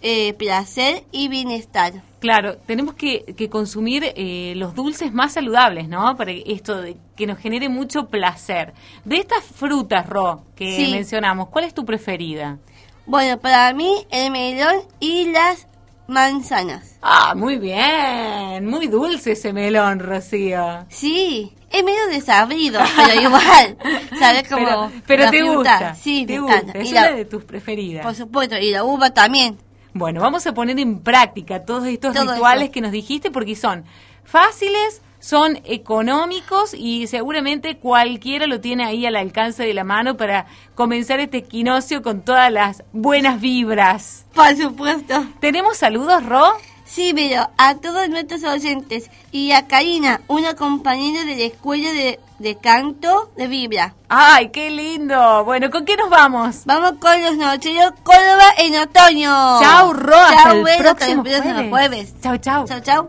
eh, 0.08 0.34
placer 0.34 1.04
y 1.12 1.30
bienestar. 1.30 1.94
Claro, 2.20 2.58
tenemos 2.58 2.94
que, 2.94 3.26
que 3.36 3.50
consumir 3.50 4.04
eh, 4.16 4.54
los 4.56 4.76
dulces 4.76 5.12
más 5.14 5.34
saludables, 5.34 5.88
¿no? 5.88 6.16
Para 6.16 6.32
esto 6.32 6.80
de 6.80 6.96
que 7.16 7.26
nos 7.26 7.40
genere 7.40 7.70
mucho 7.70 8.06
placer. 8.08 8.74
De 9.04 9.18
estas 9.18 9.44
frutas, 9.44 10.08
Ro, 10.08 10.44
que 10.56 10.76
Sí. 10.76 10.92
mencionamos, 10.92 11.50
¿cuál 11.50 11.66
es 11.66 11.74
tu 11.74 11.86
preferida? 11.86 12.60
Bueno, 13.08 13.40
para 13.40 13.74
mí 13.74 14.06
el 14.12 14.30
melón 14.32 14.76
y 15.00 15.26
las 15.32 15.68
manzanas. 16.08 16.98
Ah, 17.02 17.34
muy 17.36 17.58
bien, 17.58 18.66
muy 18.68 18.86
dulce 18.86 19.32
ese 19.32 19.54
melón, 19.54 20.00
Rocío. 20.00 20.86
Sí, 20.90 21.52
es 21.72 21.84
medio 21.84 22.06
desabrido, 22.12 22.80
pero 22.96 23.22
igual, 23.22 23.78
¿sabes 24.20 24.48
cómo? 24.48 24.92
Pero, 25.08 25.30
te 25.32 25.40
fruta. 25.40 25.54
gusta, 25.56 25.96
Sí, 25.96 26.26
te 26.28 26.34
me 26.34 26.40
gusta, 26.42 26.58
encanta. 26.60 26.80
es 26.80 26.88
Y 26.90 26.92
una 26.92 27.02
la- 27.10 27.16
de 27.16 27.26
tus 27.26 27.44
preferidas. 27.44 28.04
por 28.06 28.14
supuesto, 28.16 28.56
y 28.58 28.70
la 28.72 28.84
uva 28.84 29.10
también. 29.12 29.58
Bueno, 29.98 30.20
vamos 30.20 30.46
a 30.46 30.54
poner 30.54 30.78
en 30.78 31.00
práctica 31.00 31.64
todos 31.64 31.86
estos 31.86 32.14
Todo 32.14 32.34
rituales 32.34 32.66
eso. 32.66 32.72
que 32.74 32.82
nos 32.82 32.92
dijiste 32.92 33.32
porque 33.32 33.56
son 33.56 33.86
fáciles, 34.26 35.02
son 35.22 35.62
económicos 35.64 36.74
y 36.74 37.08
seguramente 37.08 37.78
cualquiera 37.78 38.46
lo 38.46 38.60
tiene 38.60 38.84
ahí 38.84 39.06
al 39.06 39.16
alcance 39.16 39.64
de 39.64 39.74
la 39.74 39.86
mano 39.86 40.18
para 40.18 40.48
comenzar 40.76 41.22
este 41.22 41.38
equinoccio 41.38 42.02
con 42.02 42.24
todas 42.26 42.52
las 42.52 42.84
buenas 42.92 43.40
vibras. 43.40 44.26
Por 44.34 44.54
supuesto. 44.58 45.28
¿Tenemos 45.40 45.78
saludos, 45.78 46.26
Ro? 46.26 46.44
Sí, 46.86 47.14
pero 47.16 47.50
a 47.58 47.76
todos 47.76 48.08
nuestros 48.10 48.44
oyentes 48.44 49.10
y 49.32 49.52
a 49.52 49.68
Karina, 49.68 50.22
una 50.28 50.56
compañera 50.56 51.26
de 51.26 51.36
la 51.36 51.44
escuela 51.44 51.92
de, 51.92 52.20
de 52.40 52.56
canto 52.58 53.32
de 53.36 53.48
Vibra. 53.48 53.96
¡Ay, 54.08 54.50
qué 54.50 54.70
lindo! 54.70 55.44
Bueno, 55.44 55.72
¿con 55.72 55.84
qué 55.84 55.98
nos 55.98 56.10
vamos? 56.10 56.62
Vamos 56.66 56.94
con 57.02 57.22
los 57.24 57.38
nocheros 57.38 57.92
Córdoba 58.04 58.46
en 58.60 58.76
otoño. 58.76 59.60
Chau, 59.62 59.94
Ro, 59.94 60.16
hasta 60.16 60.44
Chau, 60.44 60.56
el 60.56 60.62
bueno, 60.62 60.78
hasta 60.78 60.96
próximo 60.96 61.24
próximo 61.24 61.54
jueves. 61.54 61.70
jueves. 61.70 62.14
Chau, 62.22 62.38
chau. 62.38 62.68
Chau, 62.68 62.80
chau. 62.82 63.08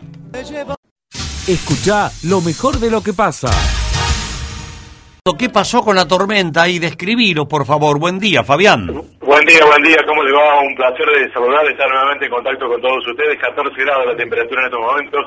Escucha 1.47 2.11
lo 2.23 2.41
mejor 2.41 2.79
de 2.79 2.89
lo 2.91 3.01
que 3.01 3.13
pasa. 3.13 3.49
¿Qué 5.35 5.49
pasó 5.49 5.81
con 5.83 5.95
la 5.95 6.07
tormenta? 6.07 6.69
Y 6.69 6.79
describilo, 6.79 7.47
por 7.47 7.65
favor. 7.65 7.99
Buen 7.99 8.19
día, 8.19 8.43
Fabián. 8.43 8.87
Buen 9.19 9.45
día, 9.45 9.65
buen 9.65 9.83
día, 9.83 9.97
¿cómo 10.07 10.23
le 10.23 10.31
va? 10.31 10.61
Un 10.61 10.75
placer 10.75 11.05
de 11.05 11.33
saludar, 11.33 11.65
estar 11.67 11.89
nuevamente 11.89 12.25
en 12.25 12.31
contacto 12.31 12.67
con 12.67 12.79
todos 12.79 13.05
ustedes. 13.07 13.37
14 13.41 13.75
grados 13.83 14.05
la 14.05 14.15
temperatura 14.15 14.61
en 14.61 14.65
estos 14.67 14.79
momentos 14.79 15.21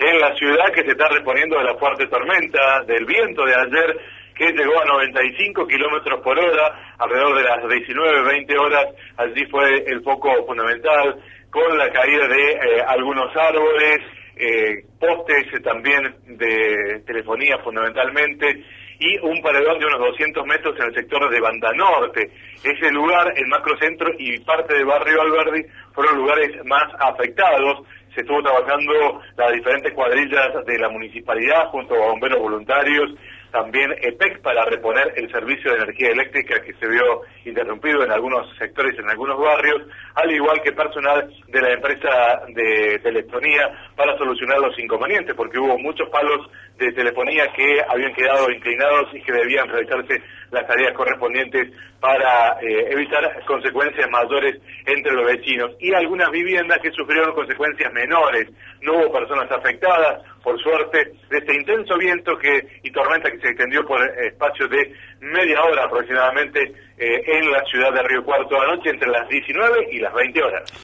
en 0.00 0.18
la 0.18 0.34
ciudad 0.34 0.72
que 0.74 0.82
se 0.82 0.90
está 0.90 1.08
reponiendo 1.08 1.58
de 1.58 1.64
la 1.64 1.74
fuerte 1.76 2.06
tormenta, 2.08 2.82
del 2.86 3.04
viento 3.04 3.44
de 3.44 3.54
ayer 3.54 4.00
que 4.34 4.50
llegó 4.50 4.80
a 4.80 4.86
95 4.86 5.66
kilómetros 5.66 6.20
por 6.22 6.36
hora, 6.36 6.96
alrededor 6.98 7.36
de 7.36 7.44
las 7.44 7.68
19, 7.68 8.22
20 8.22 8.58
horas. 8.58 8.86
Allí 9.16 9.46
fue 9.46 9.84
el 9.86 10.02
foco 10.02 10.30
fundamental, 10.46 11.22
con 11.50 11.78
la 11.78 11.88
caída 11.90 12.26
de 12.26 12.50
eh, 12.50 12.82
algunos 12.88 13.30
árboles, 13.36 14.00
eh, 14.36 14.82
postes 14.98 15.62
también 15.62 16.02
de 16.26 17.04
telefonía 17.06 17.58
fundamentalmente 17.62 18.64
y 19.04 19.18
un 19.18 19.42
paredón 19.42 19.78
de 19.78 19.86
unos 19.86 20.00
200 20.00 20.46
metros 20.46 20.74
en 20.78 20.86
el 20.86 20.94
sector 20.94 21.30
de 21.30 21.40
Banda 21.40 21.70
Norte. 21.74 22.30
Ese 22.62 22.90
lugar, 22.90 23.34
el 23.36 23.46
macrocentro 23.48 24.08
y 24.18 24.38
parte 24.40 24.72
del 24.74 24.86
barrio 24.86 25.20
Alberdi 25.20 25.62
fueron 25.92 26.16
lugares 26.16 26.50
más 26.64 26.84
afectados. 26.98 27.86
Se 28.14 28.22
estuvo 28.22 28.42
trabajando 28.42 29.20
las 29.36 29.52
diferentes 29.52 29.92
cuadrillas 29.92 30.64
de 30.64 30.78
la 30.78 30.88
municipalidad 30.88 31.68
junto 31.68 31.94
a 31.94 32.12
bomberos 32.12 32.38
voluntarios, 32.38 33.10
también 33.50 33.92
EPEC 34.02 34.40
para 34.40 34.64
reponer 34.64 35.12
el 35.16 35.30
servicio 35.30 35.70
de 35.70 35.76
energía 35.76 36.08
eléctrica 36.10 36.60
que 36.60 36.72
se 36.74 36.88
vio 36.88 37.22
interrumpido 37.44 38.02
en 38.02 38.10
algunos 38.10 38.48
sectores, 38.56 38.98
en 38.98 39.08
algunos 39.08 39.38
barrios, 39.38 39.82
al 40.16 40.30
igual 40.32 40.60
que 40.62 40.72
personal 40.72 41.32
de 41.46 41.60
la 41.60 41.72
empresa 41.72 42.42
de 42.48 42.98
telefonía 43.00 43.70
para 43.94 44.18
solucionar 44.18 44.58
los 44.58 44.76
inconvenientes, 44.78 45.36
porque 45.36 45.60
hubo 45.60 45.78
muchos 45.78 46.08
palos 46.08 46.50
de 46.78 46.92
telefonía 46.92 47.46
que 47.52 47.80
habían 47.88 48.12
quedado 48.14 48.50
inclinados 48.50 49.14
y 49.14 49.22
que 49.22 49.32
debían 49.32 49.68
realizarse 49.68 50.20
las 50.50 50.66
tareas 50.66 50.92
correspondientes 50.94 51.70
para 52.00 52.58
eh, 52.60 52.88
evitar 52.90 53.22
consecuencias 53.46 54.08
mayores 54.10 54.60
entre 54.86 55.12
los 55.12 55.26
vecinos 55.26 55.72
y 55.80 55.94
algunas 55.94 56.30
viviendas 56.30 56.78
que 56.80 56.90
sufrieron 56.90 57.34
consecuencias 57.34 57.92
menores. 57.92 58.48
No 58.82 58.98
hubo 58.98 59.12
personas 59.12 59.50
afectadas, 59.50 60.22
por 60.42 60.60
suerte, 60.60 61.12
de 61.30 61.38
este 61.38 61.54
intenso 61.54 61.96
viento 61.96 62.36
que 62.38 62.60
y 62.82 62.90
tormenta 62.90 63.30
que 63.30 63.38
se 63.38 63.48
extendió 63.48 63.84
por 63.86 64.00
espacio 64.20 64.68
de 64.68 64.92
media 65.20 65.62
hora 65.62 65.84
aproximadamente 65.84 66.60
eh, 66.98 67.22
en 67.26 67.50
la 67.50 67.64
ciudad 67.64 67.92
de 67.92 68.02
Río 68.02 68.24
Cuarto 68.24 68.60
anoche 68.60 68.90
entre 68.90 69.08
las 69.10 69.28
19 69.28 69.88
y 69.92 69.98
las 70.00 70.12
20 70.12 70.42
horas. 70.42 70.70